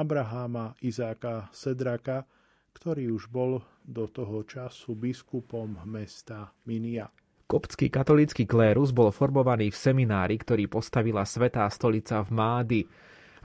Abraháma 0.00 0.72
Izáka 0.80 1.52
Sedraka, 1.52 2.24
ktorý 2.72 3.12
už 3.12 3.28
bol 3.28 3.60
do 3.84 4.08
toho 4.08 4.40
času 4.48 4.96
biskupom 4.96 5.76
mesta 5.84 6.56
Minia. 6.64 7.12
Koptský 7.44 7.92
katolícky 7.92 8.48
klérus 8.48 8.90
bol 8.90 9.12
formovaný 9.12 9.68
v 9.68 9.76
seminári, 9.76 10.40
ktorý 10.40 10.64
postavila 10.64 11.28
Svetá 11.28 11.68
stolica 11.68 12.24
v 12.24 12.30
Mády 12.32 12.80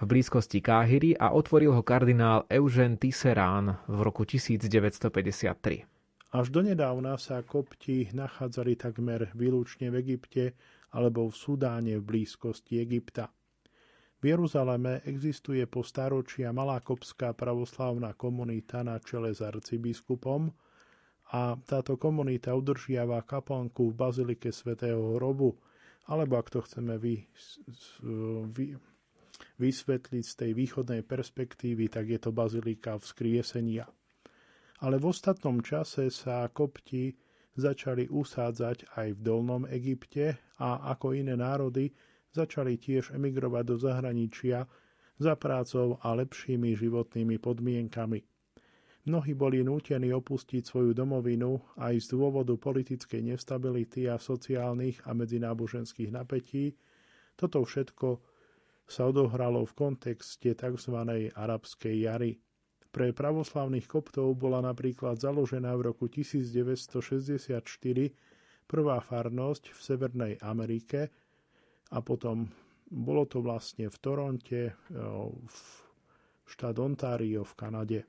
v 0.02 0.10
blízkosti 0.10 0.66
Káhyry 0.66 1.14
a 1.14 1.30
otvoril 1.30 1.78
ho 1.78 1.86
kardinál 1.86 2.50
Eugen 2.50 2.98
Tisserán 2.98 3.78
v 3.86 4.00
roku 4.02 4.26
1953. 4.26 5.86
Až 6.34 6.48
donedávna 6.50 7.22
sa 7.22 7.46
kopti 7.46 8.10
nachádzali 8.10 8.82
takmer 8.82 9.30
výlučne 9.38 9.94
v 9.94 10.02
Egypte 10.02 10.58
alebo 10.90 11.30
v 11.30 11.36
Sudáne 11.38 12.02
v 12.02 12.04
blízkosti 12.04 12.82
Egypta. 12.82 13.30
V 14.18 14.24
Jeruzaleme 14.26 15.06
existuje 15.06 15.62
po 15.70 15.86
staročia 15.86 16.50
malá 16.50 16.82
kopská 16.82 17.38
pravoslávna 17.38 18.18
komunita 18.18 18.82
na 18.82 18.98
čele 18.98 19.38
s 19.38 19.46
arcibiskupom 19.46 20.50
a 21.30 21.54
táto 21.62 22.02
komunita 22.02 22.58
udržiava 22.58 23.22
kaplnku 23.22 23.94
v 23.94 23.98
bazilike 23.98 24.50
svätého 24.50 25.22
hrobu, 25.22 25.62
alebo 26.10 26.42
ak 26.42 26.50
to 26.50 26.66
chceme 26.66 26.98
vy, 26.98 27.22
vy, 28.50 28.82
vysvetliť 29.60 30.24
z 30.24 30.34
tej 30.34 30.52
východnej 30.58 31.02
perspektívy, 31.06 31.90
tak 31.92 32.10
je 32.10 32.20
to 32.22 32.32
bazilika 32.34 32.98
vzkriesenia. 32.98 33.86
Ale 34.82 34.98
v 34.98 35.14
ostatnom 35.14 35.62
čase 35.62 36.10
sa 36.10 36.50
kopti 36.50 37.14
začali 37.54 38.10
usádzať 38.10 38.98
aj 38.98 39.08
v 39.14 39.20
Dolnom 39.22 39.64
Egypte 39.68 40.40
a 40.58 40.90
ako 40.96 41.14
iné 41.14 41.38
národy 41.38 41.92
začali 42.32 42.80
tiež 42.80 43.12
emigrovať 43.12 43.64
do 43.68 43.76
zahraničia 43.78 44.66
za 45.22 45.38
prácou 45.38 46.00
a 46.02 46.16
lepšími 46.18 46.74
životnými 46.74 47.38
podmienkami. 47.38 48.26
Mnohí 49.02 49.34
boli 49.34 49.66
nútení 49.66 50.14
opustiť 50.14 50.62
svoju 50.62 50.94
domovinu 50.94 51.58
aj 51.82 52.06
z 52.06 52.08
dôvodu 52.14 52.54
politickej 52.54 53.34
nestability 53.34 54.06
a 54.06 54.22
sociálnych 54.22 55.02
a 55.10 55.18
medzináboženských 55.18 56.14
napätí. 56.14 56.78
Toto 57.34 57.66
všetko 57.66 58.31
sa 58.92 59.08
odohralo 59.08 59.64
v 59.64 59.74
kontexte 59.74 60.52
tzv. 60.52 60.96
arabskej 61.32 61.96
jary. 61.96 62.36
Pre 62.92 63.16
pravoslavných 63.16 63.88
koptov 63.88 64.36
bola 64.36 64.60
napríklad 64.60 65.16
založená 65.16 65.72
v 65.80 65.96
roku 65.96 66.12
1964 66.12 67.64
prvá 68.68 69.00
farnosť 69.00 69.64
v 69.72 69.80
Severnej 69.80 70.34
Amerike 70.44 71.08
a 71.96 72.04
potom 72.04 72.52
bolo 72.92 73.24
to 73.24 73.40
vlastne 73.40 73.88
v 73.88 73.98
Toronte, 74.04 74.76
v 74.92 75.58
štát 76.44 76.76
Ontario 76.84 77.48
v 77.48 77.54
Kanade. 77.56 78.00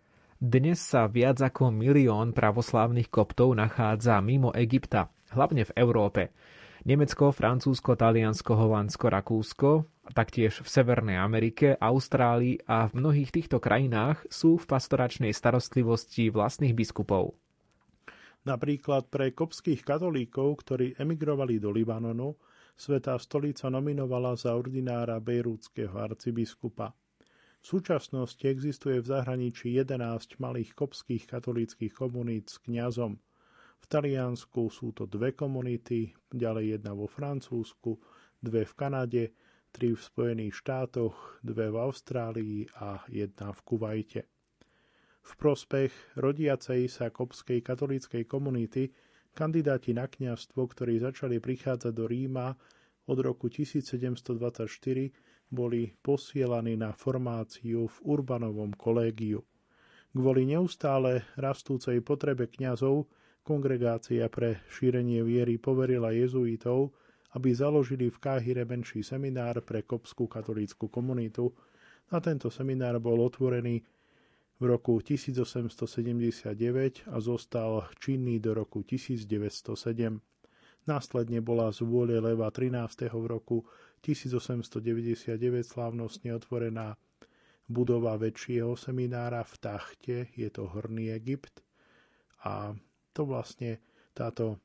Dnes 0.43 0.83
sa 0.83 1.07
viac 1.07 1.39
ako 1.39 1.70
milión 1.70 2.35
pravoslávnych 2.35 3.07
koptov 3.07 3.55
nachádza 3.55 4.18
mimo 4.18 4.51
Egypta, 4.51 5.07
hlavne 5.30 5.62
v 5.62 5.72
Európe. 5.78 6.35
Nemecko, 6.83 7.30
Francúzsko, 7.30 7.95
Taliansko, 7.95 8.59
Holandsko, 8.59 9.07
Rakúsko, 9.07 9.70
taktiež 10.11 10.59
v 10.62 10.68
Severnej 10.68 11.14
Amerike, 11.14 11.78
Austrálii 11.78 12.59
a 12.66 12.90
v 12.90 12.98
mnohých 12.98 13.30
týchto 13.30 13.62
krajinách 13.62 14.26
sú 14.26 14.59
v 14.59 14.66
pastoračnej 14.66 15.30
starostlivosti 15.30 16.34
vlastných 16.34 16.74
biskupov. 16.74 17.38
Napríklad 18.42 19.07
pre 19.07 19.30
kopských 19.30 19.86
katolíkov, 19.86 20.66
ktorí 20.66 20.98
emigrovali 20.98 21.62
do 21.62 21.70
Libanonu, 21.70 22.34
Svetá 22.74 23.14
stolica 23.22 23.70
nominovala 23.70 24.34
za 24.34 24.59
ordinára 24.59 25.22
bejrúdskeho 25.22 25.94
arcibiskupa. 25.94 26.90
V 27.62 27.64
súčasnosti 27.78 28.42
existuje 28.42 28.98
v 28.98 29.07
zahraničí 29.07 29.70
11 29.78 30.42
malých 30.42 30.74
kopských 30.74 31.30
katolíckých 31.30 31.94
komunít 31.94 32.50
s 32.50 32.59
kňazom– 32.59 33.14
v 33.82 33.86
Taliansku 33.90 34.70
sú 34.70 34.94
to 34.94 35.11
dve 35.11 35.34
komunity, 35.34 36.14
ďalej 36.30 36.78
jedna 36.78 36.94
vo 36.94 37.11
Francúzsku, 37.11 37.98
dve 38.38 38.62
v 38.62 38.72
Kanade, 38.78 39.22
tri 39.73 39.97
v 39.97 40.01
Spojených 40.01 40.61
štátoch, 40.61 41.41
dve 41.41 41.73
v 41.73 41.77
Austrálii 41.81 42.68
a 42.77 43.01
jedna 43.09 43.57
v 43.57 43.61
Kuvajte. 43.64 44.23
V 45.23 45.33
prospech 45.41 45.91
rodiacej 46.20 46.93
sa 46.93 47.09
kopskej 47.09 47.64
katolíckej 47.64 48.29
komunity 48.29 48.93
kandidáti 49.33 49.97
na 49.97 50.05
kňazstvo, 50.05 50.61
ktorí 50.68 51.01
začali 51.01 51.41
prichádzať 51.41 51.93
do 51.97 52.05
Ríma 52.05 52.53
od 53.09 53.18
roku 53.18 53.49
1724, 53.49 54.37
boli 55.49 55.93
posielaní 56.05 56.77
na 56.77 56.93
formáciu 56.93 57.89
v 57.89 57.97
Urbanovom 58.05 58.77
kolégiu. 58.77 59.41
Kvôli 60.12 60.45
neustále 60.45 61.25
rastúcej 61.41 62.05
potrebe 62.05 62.45
kňazov 62.45 63.09
Kongregácia 63.43 64.31
pre 64.31 64.62
šírenie 64.70 65.27
viery 65.27 65.59
poverila 65.59 66.14
jezuitov, 66.14 66.95
aby 67.33 67.57
založili 67.57 68.12
v 68.12 68.18
Káhire 68.18 68.64
menší 68.64 69.01
seminár 69.01 69.64
pre 69.64 69.83
kopskú 69.83 70.28
katolícku 70.28 70.89
komunitu. 70.89 71.53
Na 72.12 72.20
tento 72.20 72.53
seminár 72.53 73.01
bol 73.01 73.24
otvorený 73.24 73.80
v 74.61 74.64
roku 74.68 75.01
1879 75.01 77.09
a 77.09 77.16
zostal 77.18 77.89
činný 77.99 78.39
do 78.39 78.55
roku 78.55 78.85
1907. 78.85 80.20
Následne 80.83 81.39
bola 81.41 81.70
z 81.70 81.87
vôle 81.87 82.18
Leva 82.18 82.51
13. 82.51 83.11
v 83.11 83.26
roku 83.26 83.64
1899 84.03 85.39
slávnostne 85.62 86.35
otvorená 86.35 86.99
budova 87.70 88.18
väčšieho 88.18 88.74
seminára 88.74 89.47
v 89.47 89.55
Tachte, 89.62 90.16
je 90.35 90.51
to 90.51 90.66
Horný 90.66 91.14
Egypt, 91.14 91.62
a 92.43 92.74
to 93.14 93.22
vlastne 93.22 93.78
táto, 94.11 94.59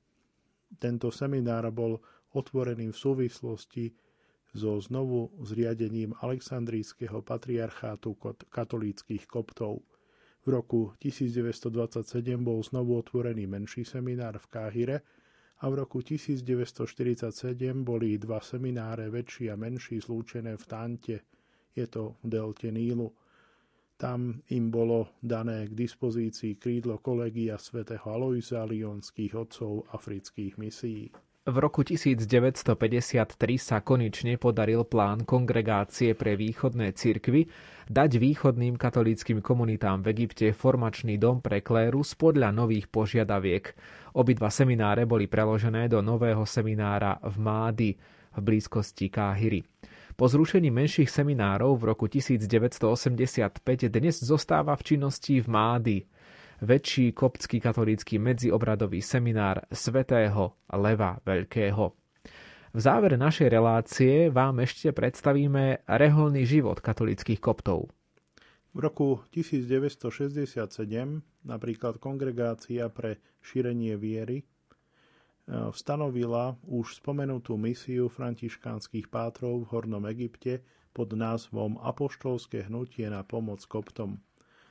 tento 0.82 1.14
seminár 1.14 1.70
bol 1.70 2.02
otvorený 2.38 2.94
v 2.94 2.98
súvislosti 2.98 3.86
so 4.54 4.82
znovu 4.82 5.34
zriadením 5.42 6.14
Alexandrijského 6.22 7.22
patriarchátu 7.22 8.18
katolíckých 8.50 9.26
koptov. 9.28 9.82
V 10.46 10.48
roku 10.50 10.96
1927 11.04 12.08
bol 12.40 12.64
znovu 12.64 12.98
otvorený 12.98 13.50
menší 13.50 13.84
seminár 13.84 14.40
v 14.40 14.48
Káhire 14.48 14.98
a 15.60 15.70
v 15.70 15.74
roku 15.84 16.00
1947 16.00 17.84
boli 17.84 18.16
dva 18.16 18.40
semináre 18.40 19.10
väčší 19.10 19.52
a 19.52 19.60
menší 19.60 20.00
zlúčené 20.00 20.56
v 20.56 20.66
Tante, 20.66 21.18
je 21.76 21.86
to 21.90 22.16
v 22.24 22.26
delte 22.30 22.72
Nílu. 22.72 23.12
Tam 23.98 24.42
im 24.54 24.70
bolo 24.70 25.18
dané 25.26 25.66
k 25.66 25.74
dispozícii 25.74 26.62
krídlo 26.62 27.02
kolegia 27.02 27.58
svätého 27.58 28.06
Aloisa 28.06 28.62
Lionských 28.62 29.34
odcov 29.34 29.90
afrických 29.90 30.62
misií. 30.62 31.10
V 31.48 31.64
roku 31.64 31.80
1953 31.80 32.68
sa 33.56 33.80
konečne 33.80 34.36
podaril 34.36 34.84
plán 34.84 35.24
kongregácie 35.24 36.12
pre 36.12 36.36
východné 36.36 36.92
cirkvy 36.92 37.48
dať 37.88 38.20
východným 38.20 38.76
katolíckým 38.76 39.40
komunitám 39.40 40.04
v 40.04 40.12
Egypte 40.12 40.52
formačný 40.52 41.16
dom 41.16 41.40
pre 41.40 41.64
klérus 41.64 42.20
podľa 42.20 42.52
nových 42.52 42.92
požiadaviek. 42.92 43.64
Obidva 44.20 44.52
semináre 44.52 45.08
boli 45.08 45.32
preložené 45.32 45.88
do 45.88 46.04
nového 46.04 46.44
seminára 46.44 47.16
v 47.24 47.36
Mády 47.40 47.90
v 48.36 48.40
blízkosti 48.44 49.08
Káhyry. 49.08 49.64
Po 50.20 50.28
zrušení 50.28 50.68
menších 50.68 51.08
seminárov 51.08 51.80
v 51.80 51.84
roku 51.96 52.12
1985 52.12 53.88
dnes 53.88 54.20
zostáva 54.20 54.76
v 54.76 54.84
činnosti 54.84 55.40
v 55.40 55.48
Mády 55.48 55.98
väčší 56.62 57.14
koptský 57.14 57.62
katolícky 57.62 58.18
medziobradový 58.18 59.02
seminár 59.02 59.66
svätého 59.70 60.58
Leva 60.74 61.22
Veľkého. 61.22 61.94
V 62.74 62.80
závere 62.80 63.18
našej 63.18 63.50
relácie 63.50 64.30
vám 64.30 64.62
ešte 64.62 64.94
predstavíme 64.94 65.88
reholný 65.90 66.46
život 66.46 66.78
katolických 66.84 67.42
koptov. 67.42 67.90
V 68.78 68.80
roku 68.86 69.26
1967 69.34 70.70
napríklad 71.42 71.98
Kongregácia 71.98 72.86
pre 72.94 73.18
šírenie 73.42 73.98
viery 73.98 74.46
e, 74.46 74.46
stanovila 75.74 76.54
už 76.62 77.02
spomenutú 77.02 77.58
misiu 77.58 78.06
františkánskych 78.06 79.10
pátrov 79.10 79.66
v 79.66 79.70
Hornom 79.74 80.06
Egypte 80.06 80.62
pod 80.94 81.18
názvom 81.18 81.82
Apoštolské 81.82 82.70
hnutie 82.70 83.10
na 83.10 83.26
pomoc 83.26 83.66
koptom. 83.66 84.22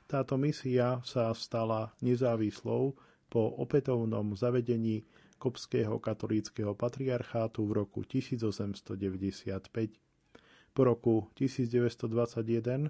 Táto 0.07 0.38
misia 0.38 1.02
sa 1.02 1.34
stala 1.34 1.90
nezávislou 1.98 2.94
po 3.26 3.42
opätovnom 3.59 4.38
zavedení 4.38 5.02
Kopského 5.36 5.98
katolíckého 5.98 6.78
patriarchátu 6.78 7.66
v 7.66 7.72
roku 7.84 8.00
1895. 8.07 9.66
Po 10.72 10.80
roku 10.86 11.26
1921 11.34 12.88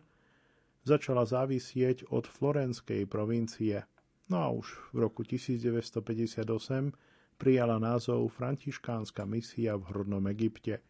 začala 0.86 1.24
závisieť 1.26 2.06
od 2.12 2.28
florenskej 2.28 3.08
provincie. 3.10 3.82
No 4.28 4.36
a 4.44 4.52
už 4.52 4.92
v 4.92 5.08
roku 5.08 5.24
1958 5.24 6.44
prijala 7.40 7.80
názov 7.80 8.28
Františkánska 8.28 9.24
misia 9.24 9.74
v 9.74 9.82
Hornom 9.88 10.28
Egypte. 10.30 10.84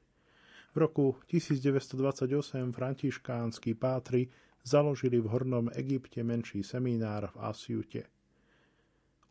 V 0.75 0.77
roku 0.85 1.17
1928 1.31 2.77
františkánsky 2.77 3.73
pátri 3.79 4.29
založili 4.67 5.23
v 5.23 5.31
Hornom 5.31 5.71
Egypte 5.79 6.27
menší 6.27 6.67
seminár 6.67 7.31
v 7.31 7.37
Asiute. 7.47 8.03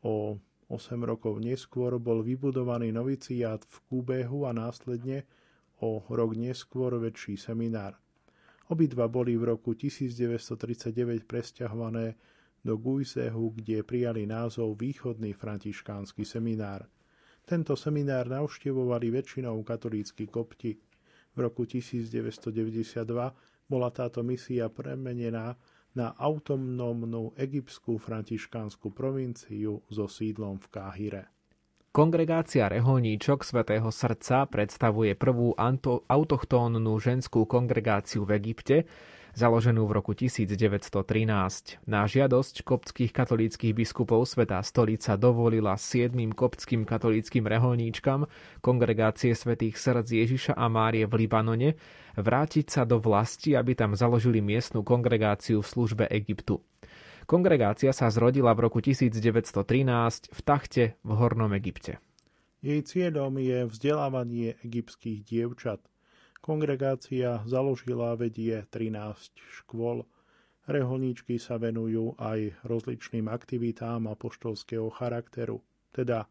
O 0.07 0.39
8 0.71 0.95
rokov 1.03 1.43
neskôr 1.43 1.99
bol 1.99 2.23
vybudovaný 2.23 2.95
noviciát 2.95 3.67
v 3.67 3.75
Kúbehu 3.91 4.47
a 4.47 4.55
následne 4.55 5.27
o 5.83 5.99
rok 6.07 6.39
neskôr 6.39 6.95
väčší 6.95 7.35
seminár. 7.35 7.99
Obidva 8.71 9.11
boli 9.11 9.35
v 9.35 9.53
roku 9.53 9.75
1939 9.75 11.27
presťahované 11.27 12.15
do 12.65 12.81
Gujsehu, 12.81 13.53
kde 13.53 13.85
prijali 13.85 14.25
názov 14.25 14.81
Východný 14.81 15.37
františkánsky 15.37 16.25
seminár. 16.25 16.89
Tento 17.45 17.77
seminár 17.77 18.25
navštevovali 18.25 19.13
väčšinou 19.13 19.61
katolícky 19.61 20.25
kopti. 20.25 20.73
V 21.35 21.37
roku 21.37 21.69
1992 21.69 23.05
bola 23.65 23.89
táto 23.89 24.21
misia 24.21 24.69
premenená 24.69 25.57
na 25.95 26.11
autonómnu 26.19 27.33
egyptskú 27.39 27.95
františkánsku 27.95 28.91
provinciu 28.91 29.79
so 29.87 30.11
sídlom 30.11 30.59
v 30.59 30.67
Káhire. 30.67 31.23
Kongregácia 31.95 32.67
Reholníčok 32.67 33.47
svätého 33.47 33.87
srdca 33.87 34.43
predstavuje 34.51 35.15
prvú 35.15 35.55
autochtónnu 36.11 36.91
ženskú 36.99 37.47
kongregáciu 37.47 38.27
v 38.27 38.35
Egypte, 38.35 38.83
založenú 39.31 39.87
v 39.87 40.03
roku 40.03 40.11
1913. 40.11 41.79
Na 41.87 42.03
žiadosť 42.03 42.67
koptských 42.67 43.15
katolíckých 43.15 43.71
biskupov 43.71 44.27
Svetá 44.27 44.59
stolica 44.59 45.15
dovolila 45.15 45.79
siedmým 45.79 46.35
koptským 46.35 46.83
katolíckým 46.83 47.47
reholníčkam 47.47 48.27
kongregácie 48.59 49.31
svätých 49.31 49.79
srdc 49.79 50.11
Ježiša 50.11 50.53
a 50.59 50.67
Márie 50.67 51.07
v 51.07 51.23
Libanone 51.23 51.79
vrátiť 52.15 52.65
sa 52.71 52.81
do 52.83 52.97
vlasti, 52.97 53.53
aby 53.55 53.75
tam 53.77 53.95
založili 53.95 54.39
miestnu 54.39 54.81
kongregáciu 54.81 55.63
v 55.63 55.67
službe 55.67 56.03
Egyptu. 56.11 56.63
Kongregácia 57.29 57.93
sa 57.93 58.09
zrodila 58.11 58.53
v 58.53 58.69
roku 58.69 58.81
1913 58.81 59.21
v 60.31 60.39
Tachte 60.45 60.97
v 61.01 61.11
Hornom 61.15 61.51
Egypte. 61.57 61.99
Jej 62.65 62.81
cieľom 62.87 63.37
je 63.37 63.67
vzdelávanie 63.69 64.57
egyptských 64.65 65.21
dievčat– 65.25 65.81
Kongregácia 66.45 67.41
založila 67.49 68.13
vedie 68.13 68.69
13 68.69 69.33
škôl. 69.65 70.05
Reholníčky 70.69 71.41
sa 71.41 71.57
venujú 71.57 72.13
aj 72.21 72.53
rozličným 72.61 73.25
aktivitám 73.25 74.05
apoštolského 74.05 74.93
charakteru, 74.93 75.65
teda 75.89 76.29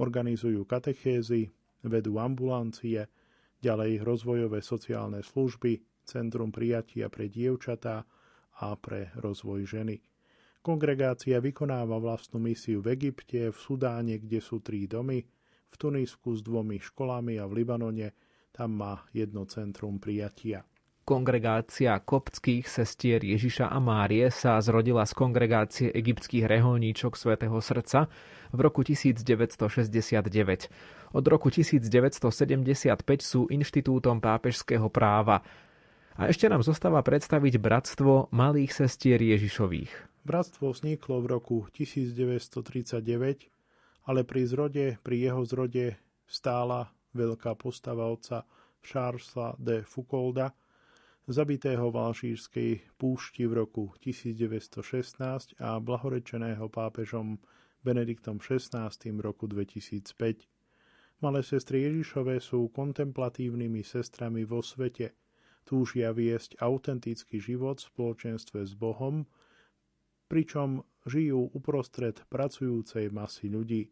organizujú 0.00 0.64
katechézy, 0.64 1.52
vedú 1.84 2.16
ambulancie, 2.16 3.12
ďalej 3.60 4.02
rozvojové 4.02 4.64
sociálne 4.64 5.20
služby, 5.20 6.04
centrum 6.08 6.50
prijatia 6.50 7.12
pre 7.12 7.28
dievčatá 7.30 8.02
a 8.60 8.66
pre 8.76 9.12
rozvoj 9.20 9.68
ženy. 9.68 9.96
Kongregácia 10.60 11.40
vykonáva 11.40 11.96
vlastnú 11.96 12.36
misiu 12.36 12.84
v 12.84 12.92
Egypte, 12.92 13.48
v 13.48 13.56
Sudáne, 13.56 14.20
kde 14.20 14.44
sú 14.44 14.60
tri 14.60 14.84
domy, 14.84 15.24
v 15.70 15.74
Tunisku 15.78 16.36
s 16.36 16.44
dvomi 16.44 16.76
školami 16.76 17.40
a 17.40 17.48
v 17.48 17.64
Libanone, 17.64 18.12
tam 18.52 18.76
má 18.76 19.06
jedno 19.14 19.46
centrum 19.46 19.96
prijatia. 20.02 20.60
Kongregácia 21.10 21.98
koptských 21.98 22.70
sestier 22.70 23.18
Ježiša 23.18 23.66
a 23.66 23.82
Márie 23.82 24.30
sa 24.30 24.62
zrodila 24.62 25.02
z 25.02 25.18
kongregácie 25.18 25.90
egyptských 25.90 26.46
reholníčok 26.46 27.18
svätého 27.18 27.58
srdca 27.58 28.06
v 28.54 28.58
roku 28.62 28.86
1969. 28.86 30.70
Od 31.10 31.24
roku 31.26 31.50
1975 31.50 32.94
sú 33.26 33.50
inštitútom 33.50 34.22
pápežského 34.22 34.86
práva. 34.86 35.42
A 36.14 36.30
ešte 36.30 36.46
nám 36.46 36.62
zostáva 36.62 37.02
predstaviť 37.02 37.58
Bratstvo 37.58 38.30
malých 38.30 38.70
sestier 38.70 39.18
Ježišových. 39.18 39.90
Bratstvo 40.22 40.70
vzniklo 40.70 41.26
v 41.26 41.26
roku 41.26 41.66
1939, 41.74 43.50
ale 44.06 44.22
pri 44.22 44.42
zrode, 44.46 45.02
pri 45.02 45.26
jeho 45.26 45.42
zrode 45.42 45.98
stála 46.30 46.86
veľká 47.18 47.58
postava 47.58 48.06
otca 48.06 48.46
Charlesa 48.78 49.58
de 49.58 49.82
Foucaulda, 49.82 50.54
zabitého 51.30 51.94
v 51.94 51.96
Alžírskej 51.96 52.70
púšti 52.98 53.46
v 53.46 53.62
roku 53.62 53.94
1916 54.02 55.54
a 55.62 55.78
blahorečeného 55.78 56.66
pápežom 56.66 57.38
Benediktom 57.86 58.42
XVI 58.42 58.90
v 58.90 59.20
roku 59.22 59.46
2005. 59.46 60.10
Malé 61.22 61.40
sestry 61.46 61.86
Ježišové 61.86 62.42
sú 62.42 62.66
kontemplatívnymi 62.74 63.86
sestrami 63.86 64.42
vo 64.42 64.58
svete. 64.58 65.14
Túžia 65.62 66.10
viesť 66.10 66.58
autentický 66.58 67.38
život 67.38 67.78
v 67.78 67.86
spoločenstve 67.94 68.66
s 68.66 68.74
Bohom, 68.74 69.22
pričom 70.26 70.82
žijú 71.06 71.46
uprostred 71.54 72.26
pracujúcej 72.26 73.06
masy 73.14 73.46
ľudí. 73.46 73.86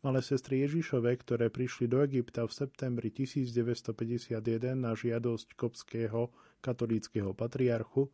Malé 0.00 0.24
sestry 0.24 0.64
Ježišove, 0.64 1.12
ktoré 1.20 1.52
prišli 1.52 1.84
do 1.84 2.00
Egypta 2.00 2.48
v 2.48 2.56
septembri 2.56 3.12
1951 3.12 4.40
na 4.72 4.96
žiadosť 4.96 5.52
kopského 5.52 6.32
katolíckého 6.64 7.36
patriarchu, 7.36 8.08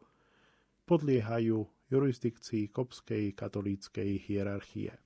podliehajú 0.82 1.62
jurisdikcii 1.87 2.74
kopskej 2.74 3.39
katolíckej 3.39 4.18
hierarchie. 4.18 4.99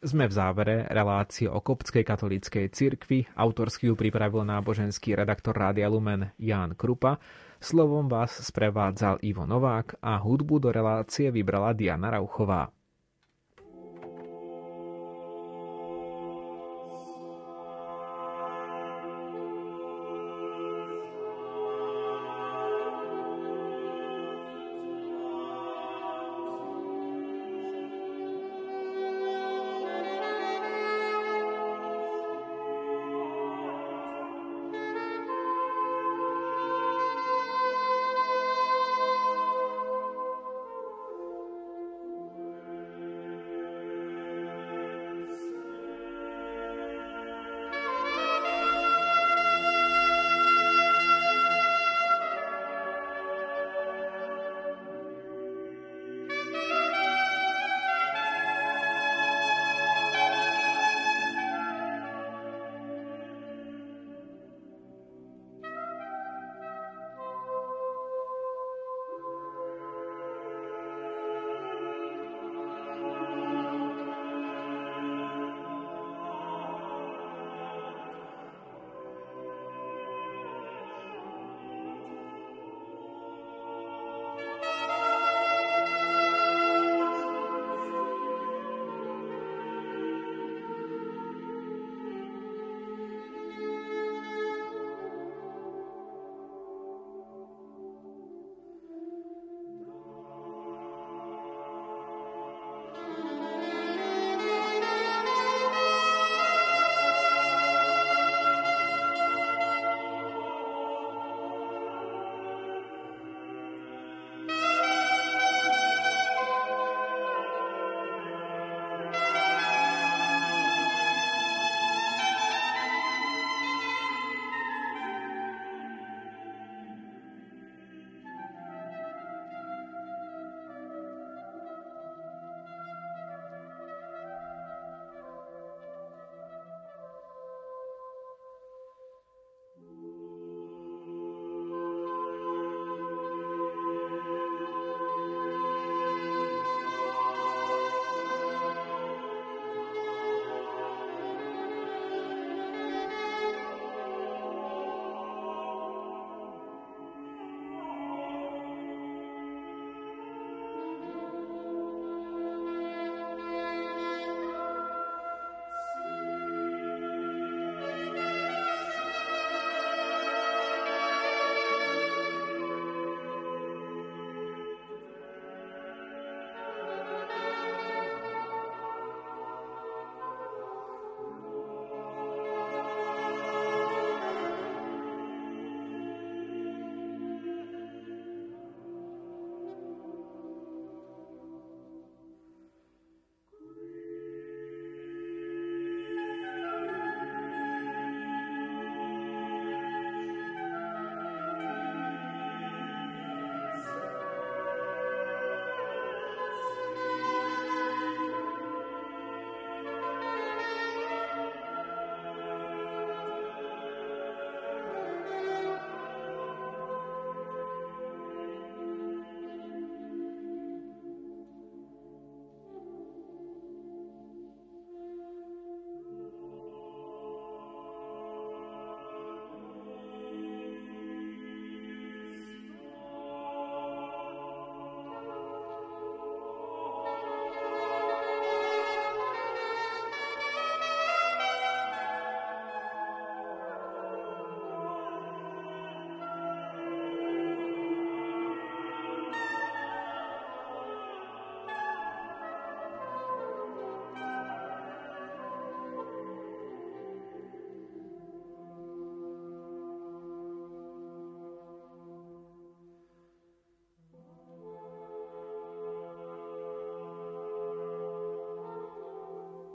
Sme 0.00 0.24
v 0.24 0.32
závere 0.32 0.76
relácie 0.88 1.52
o 1.52 1.60
koptskej 1.60 2.00
katolíckej 2.00 2.72
cirkvi. 2.72 3.28
Autorsky 3.36 3.92
ju 3.92 3.94
pripravil 3.94 4.48
náboženský 4.48 5.12
redaktor 5.12 5.52
Rádia 5.52 5.92
Lumen 5.92 6.32
Ján 6.40 6.80
Krupa. 6.80 7.20
Slovom 7.60 8.08
vás 8.08 8.40
sprevádzal 8.40 9.20
Ivo 9.20 9.44
Novák 9.44 10.00
a 10.00 10.16
hudbu 10.16 10.64
do 10.64 10.72
relácie 10.72 11.28
vybrala 11.28 11.76
Diana 11.76 12.08
Rauchová. 12.08 12.72